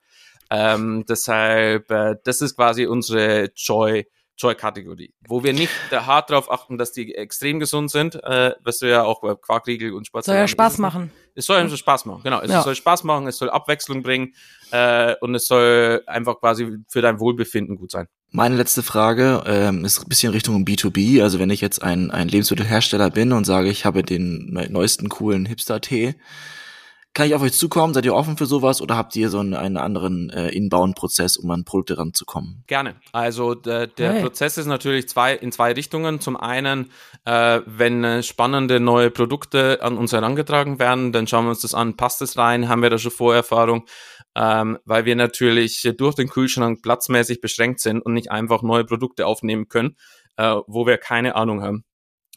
Ähm, 0.53 1.05
deshalb, 1.09 1.91
äh, 1.91 2.17
das 2.25 2.43
ist 2.43 2.57
quasi 2.57 2.87
unsere 2.87 3.51
Joy. 3.57 4.07
Joy-Kategorie, 4.39 5.13
wo 5.29 5.45
wir 5.45 5.53
nicht 5.53 5.71
hart 5.93 6.31
darauf 6.31 6.51
achten, 6.51 6.79
dass 6.79 6.91
die 6.91 7.15
extrem 7.15 7.61
gesund 7.61 7.91
sind, 7.91 8.17
äh, 8.25 8.53
was 8.65 8.79
du 8.79 8.89
ja 8.89 9.05
auch 9.05 9.21
bei 9.21 9.35
Quarkriegel 9.35 9.93
und 9.93 10.07
Sport 10.07 10.25
Soll 10.25 10.37
ja 10.37 10.49
Spaß 10.49 10.79
machen. 10.79 11.13
Es 11.35 11.45
soll 11.47 11.59
einfach 11.59 11.77
Spaß 11.77 12.07
machen, 12.07 12.23
genau. 12.25 12.41
Es 12.41 12.51
ja. 12.51 12.63
soll 12.63 12.75
Spaß 12.75 13.05
machen, 13.05 13.27
es 13.27 13.37
soll 13.37 13.51
Abwechslung 13.51 14.03
bringen 14.03 14.35
äh, 14.71 15.15
und 15.21 15.35
es 15.35 15.47
soll 15.47 16.03
einfach 16.07 16.41
quasi 16.41 16.79
für 16.89 17.03
dein 17.03 17.21
Wohlbefinden 17.21 17.77
gut 17.77 17.91
sein. 17.91 18.09
Meine 18.31 18.57
letzte 18.57 18.83
Frage 18.83 19.45
ähm, 19.47 19.85
ist 19.85 20.01
ein 20.01 20.09
bisschen 20.09 20.33
Richtung 20.33 20.65
B2B. 20.65 21.23
Also 21.23 21.39
wenn 21.39 21.51
ich 21.51 21.61
jetzt 21.61 21.83
ein, 21.83 22.11
ein 22.11 22.29
Lebensmittelhersteller 22.29 23.11
bin 23.11 23.33
und 23.33 23.45
sage, 23.45 23.69
ich 23.69 23.85
habe 23.85 24.03
den 24.03 24.59
neuesten 24.71 25.11
coolen 25.11 25.45
Hipster-Tee, 25.45 26.15
kann 27.15 27.27
ich 27.27 27.35
auf 27.35 27.43
euch 27.43 27.53
zukommen? 27.53 27.93
Seid 27.93 28.07
ihr 28.07 28.15
offen 28.15 28.39
für 28.39 28.47
sowas 28.47 28.81
oder 28.81 28.97
habt 28.97 29.15
ihr 29.17 29.29
so 29.29 29.39
einen, 29.39 29.55
einen 29.55 29.77
anderen 29.77 30.31
äh, 30.31 30.49
Inbound-Prozess, 30.49 31.37
um 31.37 31.51
an 31.51 31.65
Produkte 31.65 31.99
ranzukommen? 31.99 32.65
Gerne. 32.67 32.97
Also 33.13 33.55
der, 33.55 33.87
der 33.87 34.15
hey. 34.15 34.23
Prozess 34.23 34.57
ist 34.57 34.67
natürlich 34.67 35.09
zwei, 35.09 35.35
in 35.35 35.53
zwei 35.53 35.73
Richtungen. 35.73 36.21
Zum 36.21 36.37
einen, 36.37 36.91
äh, 37.25 37.61
wenn 37.67 38.03
äh, 38.03 38.23
spannende 38.23 38.81
neue 38.81 39.11
Produkte 39.11 39.83
an 39.83 39.99
uns 39.99 40.13
herangetragen 40.13 40.79
werden, 40.79 41.13
dann 41.13 41.27
schauen 41.27 41.45
wir 41.45 41.51
uns 41.51 41.61
das 41.61 41.75
an, 41.75 41.97
passt 41.97 42.23
es 42.23 42.39
rein, 42.39 42.69
haben 42.69 42.83
wir 42.83 42.91
da 42.91 42.97
schon 42.97 43.11
Vorerfahrung, 43.11 43.85
ähm, 44.35 44.79
weil 44.87 45.05
wir 45.05 45.17
natürlich 45.17 45.87
durch 45.99 46.15
den 46.15 46.29
Kühlschrank 46.29 46.81
platzmäßig 46.83 47.43
beschränkt 47.43 47.81
sind 47.81 48.01
und 48.01 48.15
nicht 48.15 48.31
einfach 48.31 48.63
neue 48.63 48.85
Produkte 48.85 49.27
aufnehmen 49.27 49.69
können, 49.69 49.97
äh, 50.39 50.57
wo 50.67 50.87
wir 50.87 50.97
keine 50.97 51.37
Ahnung 51.37 51.63
haben 51.63 51.85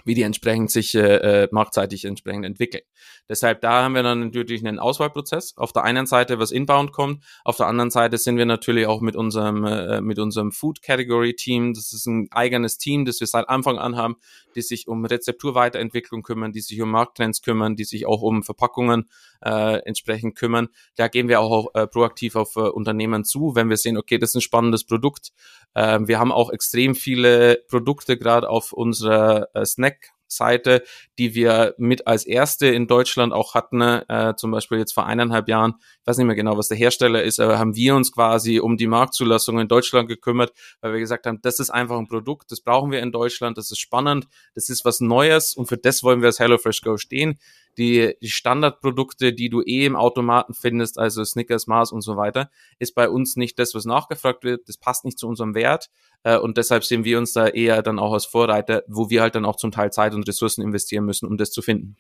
wie 0.06 0.14
die 0.14 0.22
entsprechend 0.22 0.72
sich 0.72 0.96
äh, 0.96 1.44
äh 1.44 1.48
marktseitig 1.52 2.06
entsprechend 2.06 2.46
entwickeln. 2.46 2.84
Deshalb 3.28 3.62
da 3.62 3.84
haben 3.84 3.96
wir 3.96 4.04
dann 4.04 4.22
natürlich 4.22 4.66
einen 4.66 4.80
Auswahlprozess. 4.80 5.58
Auf 5.58 5.74
der 5.74 5.84
einen 5.84 6.06
Seite, 6.06 6.40
was 6.40 6.52
inbound 6.52 6.94
kommt, 6.94 7.24
auf 7.44 7.58
der 7.58 7.68
anderen 7.68 7.90
Seite 7.90 8.18
sind 8.18 8.38
wir 8.38 8.46
natürlich 8.46 8.88
auch 8.88 9.02
mit 9.02 9.16
unserem 9.16 9.66
äh, 9.66 10.02
mit 10.02 10.20
unserem 10.20 10.52
Food 10.52 10.82
Category 10.82 11.36
Team. 11.36 11.74
Das 11.74 11.92
ist 11.92 12.06
ein 12.06 12.28
eigenes 12.32 12.78
Team, 12.78 13.06
das 13.06 13.20
wir 13.20 13.28
seit 13.28 13.50
Anfang 13.50 13.78
an 13.78 13.98
haben, 13.98 14.16
die 14.56 14.62
sich 14.62 14.88
um 14.88 15.04
Rezepturweiterentwicklung 15.04 16.24
kümmern, 16.24 16.52
die 16.52 16.62
sich 16.62 16.82
um 16.82 16.92
Markttrends 16.92 17.42
kümmern, 17.42 17.76
die 17.76 17.84
sich 17.84 18.06
auch 18.06 18.22
um 18.22 18.44
Verpackungen 18.44 19.10
äh, 19.44 19.80
entsprechend 19.86 20.36
kümmern. 20.36 20.70
Da 20.96 21.08
gehen 21.08 21.28
wir 21.28 21.42
auch 21.42 21.74
äh, 21.74 21.88
proaktiv 21.88 22.36
auf 22.36 22.56
äh, 22.56 22.62
Unternehmen 22.62 23.26
zu, 23.26 23.56
wenn 23.56 23.70
wir 23.70 23.78
sehen, 23.78 23.98
okay, 23.98 24.18
das 24.18 24.32
ist 24.32 24.36
ein 24.36 24.42
spannendes 24.42 24.84
Produkt. 24.84 25.32
Äh, 25.76 26.00
wir 26.06 26.20
haben 26.20 26.32
auch 26.32 26.52
extrem 26.52 26.96
viele 26.96 27.64
Produkte 27.68 28.18
gerade 28.18 28.50
auf 28.50 28.74
unserer 28.74 29.50
äh, 29.54 29.66
Snack 29.66 30.16
Seite, 30.28 30.84
die 31.18 31.36
wir 31.36 31.76
mit 31.78 32.08
als 32.08 32.26
erste 32.26 32.68
in 32.68 32.88
Deutschland 32.88 33.34
auch 33.34 33.54
hatten, 33.54 33.82
äh, 33.82 34.34
zum 34.36 34.52
Beispiel 34.52 34.78
jetzt 34.78 34.94
vor 34.94 35.06
eineinhalb 35.06 35.48
Jahren, 35.48 35.76
ich 36.02 36.08
weiß 36.08 36.18
nicht 36.18 36.28
mehr 36.28 36.36
genau, 36.36 36.58
was 36.58 36.68
der 36.68 36.78
Hersteller 36.78 37.24
ist, 37.24 37.40
aber 37.40 37.60
haben 37.60 37.76
wir 37.76 37.96
uns 37.96 38.12
quasi 38.12 38.60
um 38.60 38.78
die 38.78 38.88
Marktzulassung 38.88 39.60
in 39.60 39.68
Deutschland 39.68 40.08
gekümmert, 40.10 40.54
weil 40.82 40.94
wir 40.94 41.00
gesagt 41.00 41.26
haben, 41.26 41.40
das 41.42 41.60
ist 41.60 41.70
einfach 41.70 41.98
ein 41.98 42.08
Produkt, 42.08 42.52
das 42.52 42.62
brauchen 42.62 42.92
wir 42.92 43.00
in 43.02 43.12
Deutschland, 43.12 43.58
das 43.58 43.72
ist 43.72 43.80
spannend, 43.80 44.28
das 44.54 44.70
ist 44.70 44.86
was 44.86 45.00
Neues 45.00 45.56
und 45.56 45.68
für 45.68 45.78
das 45.78 46.04
wollen 46.04 46.22
wir 46.22 46.28
als 46.28 46.40
HelloFresh 46.40 46.82
Go 46.82 46.98
stehen 46.98 47.40
die, 47.78 48.16
die 48.22 48.30
Standardprodukte, 48.30 49.34
die 49.34 49.50
du 49.50 49.62
eh 49.62 49.86
im 49.86 49.96
Automaten 49.96 50.54
findest, 50.54 50.98
also 50.98 51.24
Snickers, 51.24 51.68
Mars 51.68 51.92
und 51.92 52.02
so 52.02 52.18
weiter, 52.18 52.50
ist 52.80 52.96
bei 52.96 53.10
uns 53.10 53.36
nicht 53.36 53.60
das, 53.60 53.76
was 53.76 53.86
nachgefragt 53.86 54.44
wird. 54.44 54.68
Das 54.68 54.78
passt 54.78 55.06
nicht 55.06 55.20
zu 55.20 55.28
unserem 55.28 55.56
Wert. 55.56 55.90
Äh, 56.24 56.38
und 56.38 56.58
deshalb 56.58 56.84
sehen 56.84 57.04
wir 57.04 57.18
uns 57.18 57.34
da 57.34 57.48
eher 57.48 57.82
dann 57.82 58.00
auch 58.00 58.14
als 58.14 58.26
Vorreiter, 58.26 58.84
wo 58.88 59.10
wir 59.10 59.22
halt 59.22 59.36
dann 59.36 59.46
auch 59.46 59.58
zum 59.58 59.72
Teil 59.72 59.92
Zeit 59.92 60.14
und 60.14 60.28
Ressourcen 60.28 60.62
investieren 60.62 61.06
müssen, 61.06 61.28
um 61.28 61.38
das 61.38 61.52
zu 61.52 61.62
finden. 61.62 61.98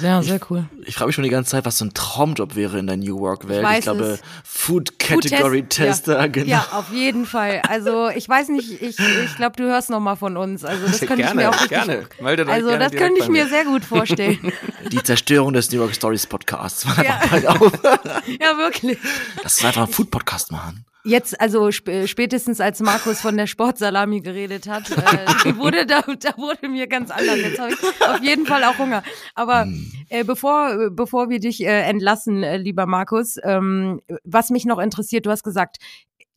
Ja, 0.00 0.22
sehr 0.22 0.40
cool. 0.50 0.64
Ich, 0.80 0.88
ich 0.88 0.94
frage 0.94 1.08
mich 1.08 1.14
schon 1.14 1.24
die 1.24 1.30
ganze 1.30 1.50
Zeit, 1.50 1.64
was 1.64 1.78
so 1.78 1.84
ein 1.84 1.94
Traumjob 1.94 2.56
wäre 2.56 2.78
in 2.78 2.86
der 2.86 2.96
New 2.96 3.18
Work-Welt. 3.18 3.64
Ich, 3.70 3.78
ich, 3.78 3.82
glaube, 3.82 4.18
Food 4.44 4.98
Category 4.98 5.60
Food 5.60 5.70
Tester, 5.70 6.18
ja. 6.18 6.26
genau. 6.26 6.46
Ja, 6.46 6.66
auf 6.72 6.92
jeden 6.92 7.26
Fall. 7.26 7.62
Also 7.68 8.08
ich 8.08 8.28
weiß 8.28 8.48
nicht, 8.48 8.80
ich, 8.80 8.98
ich 8.98 9.36
glaube, 9.36 9.56
du 9.56 9.64
hörst 9.64 9.90
noch 9.90 10.00
mal 10.00 10.16
von 10.16 10.36
uns. 10.36 10.64
Also 10.64 10.86
das 10.86 11.00
könnte 11.00 11.16
gerne, 11.16 11.28
ich 11.28 11.34
mir 11.34 11.48
auch 11.50 11.54
richtig, 11.54 11.68
gerne. 11.68 12.06
Meldet 12.20 12.48
also 12.48 12.68
gerne 12.68 12.84
das 12.84 12.92
könnte 12.92 13.20
ich 13.20 13.28
mir 13.28 13.46
sehr 13.48 13.64
gut 13.64 13.84
vorstellen. 13.84 14.52
Die 14.90 15.02
Zerstörung 15.02 15.52
des 15.52 15.70
New 15.70 15.78
York 15.78 15.94
Stories 15.94 16.26
Podcasts. 16.26 16.86
Ja. 17.02 17.20
ja, 17.32 18.58
wirklich. 18.58 18.98
Lass 19.42 19.56
uns 19.56 19.64
einfach 19.64 19.84
einen 19.84 19.92
Food-Podcast 19.92 20.52
machen. 20.52 20.84
Jetzt, 21.04 21.40
also 21.40 21.66
sp 21.74 22.06
spätestens 22.06 22.60
als 22.60 22.80
Markus 22.80 23.20
von 23.20 23.36
der 23.36 23.48
Sportsalami 23.48 24.20
geredet 24.20 24.68
hat, 24.68 24.90
äh, 24.90 25.56
wurde 25.56 25.84
da, 25.84 26.02
da 26.02 26.36
wurde 26.36 26.68
mir 26.68 26.86
ganz 26.86 27.10
anders. 27.10 27.38
Jetzt 27.38 27.58
habe 27.58 27.72
ich 27.72 28.02
auf 28.06 28.22
jeden 28.22 28.46
Fall 28.46 28.62
auch 28.62 28.78
Hunger. 28.78 29.02
Aber 29.34 29.62
hm. 29.64 29.90
äh, 30.10 30.22
bevor, 30.22 30.90
bevor 30.90 31.28
wir 31.28 31.40
dich 31.40 31.60
äh, 31.64 31.82
entlassen, 31.82 32.44
äh, 32.44 32.56
lieber 32.56 32.86
Markus, 32.86 33.36
ähm, 33.42 34.00
was 34.22 34.50
mich 34.50 34.64
noch 34.64 34.78
interessiert, 34.78 35.26
du 35.26 35.30
hast 35.30 35.42
gesagt, 35.42 35.78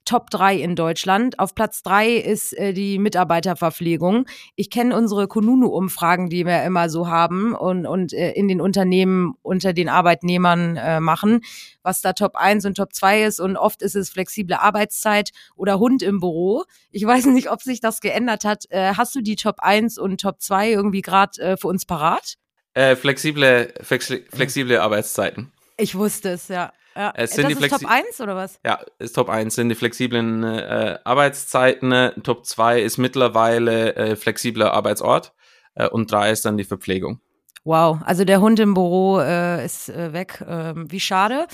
Top 0.06 0.30
3 0.30 0.56
in 0.56 0.76
Deutschland. 0.76 1.40
Auf 1.40 1.56
Platz 1.56 1.82
3 1.84 2.12
ist 2.12 2.54
äh, 2.58 2.74
die 2.74 3.00
Mitarbeiterverpflegung. 3.00 4.26
Ich 4.56 4.70
kenne 4.70 4.96
unsere 4.96 5.28
Konunu-Umfragen, 5.28 6.30
die 6.30 6.46
wir 6.46 6.64
immer 6.64 6.90
so 6.90 7.08
haben 7.08 7.56
und, 7.56 7.86
und 7.86 8.14
äh, 8.14 8.32
in 8.32 8.48
den 8.48 8.62
Unternehmen 8.62 9.34
unter 9.42 9.74
den 9.74 9.90
Arbeitnehmern 9.90 10.78
äh, 10.78 11.00
machen, 11.00 11.42
was 11.82 12.02
da 12.02 12.14
Top 12.14 12.36
1 12.36 12.66
und 12.66 12.78
Top 12.78 12.94
2 12.94 13.24
ist. 13.24 13.40
Und 13.40 13.58
oft 13.58 13.82
ist 13.82 13.96
es 13.96 14.10
flexible 14.10 14.56
Arbeitszeit 14.56 15.32
oder 15.56 15.80
Hund 15.80 16.04
im 16.04 16.20
Büro. 16.20 16.64
Ich 16.92 17.06
weiß 17.06 17.26
nicht, 17.26 17.52
ob 17.52 17.62
sich 17.62 17.80
das 17.80 18.00
geändert 18.00 18.46
hat. 18.46 18.66
Äh, 18.70 18.94
hast 18.96 19.16
du 19.16 19.22
die 19.22 19.36
Top 19.36 19.58
1 19.60 19.98
und 19.98 20.22
Top 20.22 20.42
2 20.42 20.72
irgendwie 20.72 21.02
gerade 21.02 21.42
äh, 21.42 21.58
für 21.58 21.68
uns 21.68 21.86
parat? 21.86 22.36
Äh, 22.76 22.96
flexible, 22.96 23.74
flexi 23.82 24.26
flexible 24.32 24.80
Arbeitszeiten. 24.80 25.52
Ich 25.78 25.96
wusste 25.96 26.30
es, 26.30 26.48
ja. 26.50 26.72
Ja, 26.96 27.12
es 27.16 27.32
sind 27.32 27.52
das 27.52 27.58
die 27.58 27.66
ist 27.66 27.72
Top 27.72 27.92
1 27.92 28.22
oder 28.22 28.36
was? 28.36 28.60
Ja, 28.66 28.80
ist 29.00 29.14
Top 29.16 29.30
1 29.30 29.54
sind 29.56 29.70
die 29.70 29.76
flexiblen 29.76 30.44
äh, 30.44 30.98
Arbeitszeiten. 31.04 32.12
Top 32.24 32.46
2 32.46 32.82
ist 32.82 32.98
mittlerweile 32.98 33.96
äh, 33.96 34.16
flexibler 34.16 34.74
Arbeitsort 34.74 35.34
äh, 35.76 35.90
und 35.90 36.12
3 36.12 36.32
ist 36.32 36.46
dann 36.46 36.58
die 36.58 36.64
Verpflegung. 36.64 37.20
Wow, 37.66 37.98
also 38.06 38.26
der 38.26 38.42
Hund 38.42 38.60
im 38.60 38.76
Büro 38.76 39.20
äh, 39.20 39.66
ist 39.66 39.90
äh, 39.90 40.14
weg. 40.14 40.44
Ähm, 40.48 40.90
wie 40.92 41.00
schade. 41.00 41.48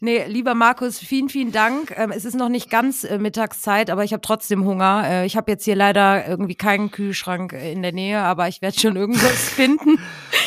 Nee, 0.00 0.26
lieber 0.28 0.54
Markus, 0.54 1.00
vielen, 1.00 1.28
vielen 1.28 1.50
Dank. 1.50 1.92
Ähm, 1.96 2.12
es 2.12 2.24
ist 2.24 2.36
noch 2.36 2.48
nicht 2.48 2.70
ganz 2.70 3.02
äh, 3.02 3.18
Mittagszeit, 3.18 3.90
aber 3.90 4.04
ich 4.04 4.12
habe 4.12 4.20
trotzdem 4.20 4.64
Hunger. 4.64 5.02
Äh, 5.04 5.26
ich 5.26 5.36
habe 5.36 5.50
jetzt 5.50 5.64
hier 5.64 5.74
leider 5.74 6.24
irgendwie 6.28 6.54
keinen 6.54 6.92
Kühlschrank 6.92 7.52
äh, 7.52 7.72
in 7.72 7.82
der 7.82 7.90
Nähe, 7.90 8.20
aber 8.20 8.46
ich 8.46 8.62
werde 8.62 8.78
schon 8.78 8.94
irgendwas 8.96 9.48
finden. 9.48 9.98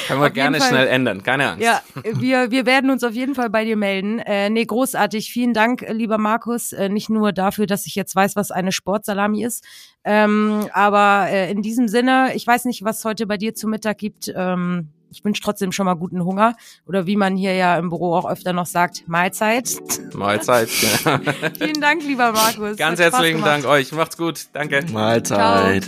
Können 0.07 0.21
wir 0.21 0.27
auf 0.27 0.33
gerne 0.33 0.61
schnell 0.61 0.87
ändern, 0.87 1.21
keine 1.21 1.49
Angst. 1.49 1.65
Ja, 1.65 1.81
wir, 2.13 2.49
wir 2.51 2.65
werden 2.65 2.89
uns 2.89 3.03
auf 3.03 3.11
jeden 3.11 3.35
Fall 3.35 3.49
bei 3.49 3.65
dir 3.65 3.75
melden. 3.75 4.19
Äh, 4.19 4.49
nee, 4.49 4.63
großartig. 4.63 5.29
Vielen 5.33 5.53
Dank, 5.53 5.85
lieber 5.89 6.17
Markus. 6.17 6.71
Äh, 6.71 6.87
nicht 6.87 7.09
nur 7.09 7.33
dafür, 7.33 7.67
dass 7.67 7.85
ich 7.85 7.95
jetzt 7.95 8.15
weiß, 8.15 8.37
was 8.37 8.51
eine 8.51 8.71
Sportsalami 8.71 9.43
ist, 9.43 9.65
ähm, 10.05 10.69
aber 10.71 11.27
äh, 11.29 11.51
in 11.51 11.61
diesem 11.61 11.89
Sinne, 11.89 12.31
ich 12.35 12.47
weiß 12.47 12.63
nicht, 12.63 12.85
was 12.85 13.03
heute 13.03 13.27
bei 13.27 13.35
dir 13.35 13.53
zu 13.53 13.67
Mittag 13.67 13.97
gibt. 13.97 14.31
Ähm, 14.33 14.91
ich 15.11 15.23
wünsche 15.23 15.41
trotzdem 15.41 15.71
schon 15.71 15.85
mal 15.85 15.95
guten 15.95 16.23
Hunger. 16.23 16.55
Oder 16.87 17.05
wie 17.05 17.17
man 17.17 17.35
hier 17.35 17.53
ja 17.53 17.77
im 17.77 17.89
Büro 17.89 18.15
auch 18.15 18.29
öfter 18.29 18.53
noch 18.53 18.65
sagt, 18.65 19.03
Mahlzeit. 19.41 20.13
Mahlzeit, 20.13 20.69
ja. 20.81 21.19
Vielen 21.57 21.81
Dank, 21.81 22.03
lieber 22.03 22.31
Markus. 22.31 22.77
Ganz 22.77 22.99
herzlichen 22.99 23.43
Dank 23.43 23.65
euch. 23.65 23.91
Macht's 23.91 24.15
gut. 24.15 24.45
Danke. 24.53 24.85
Mahlzeit. 24.91 25.87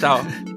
Ciao. 0.00 0.20
Ciao. 0.20 0.47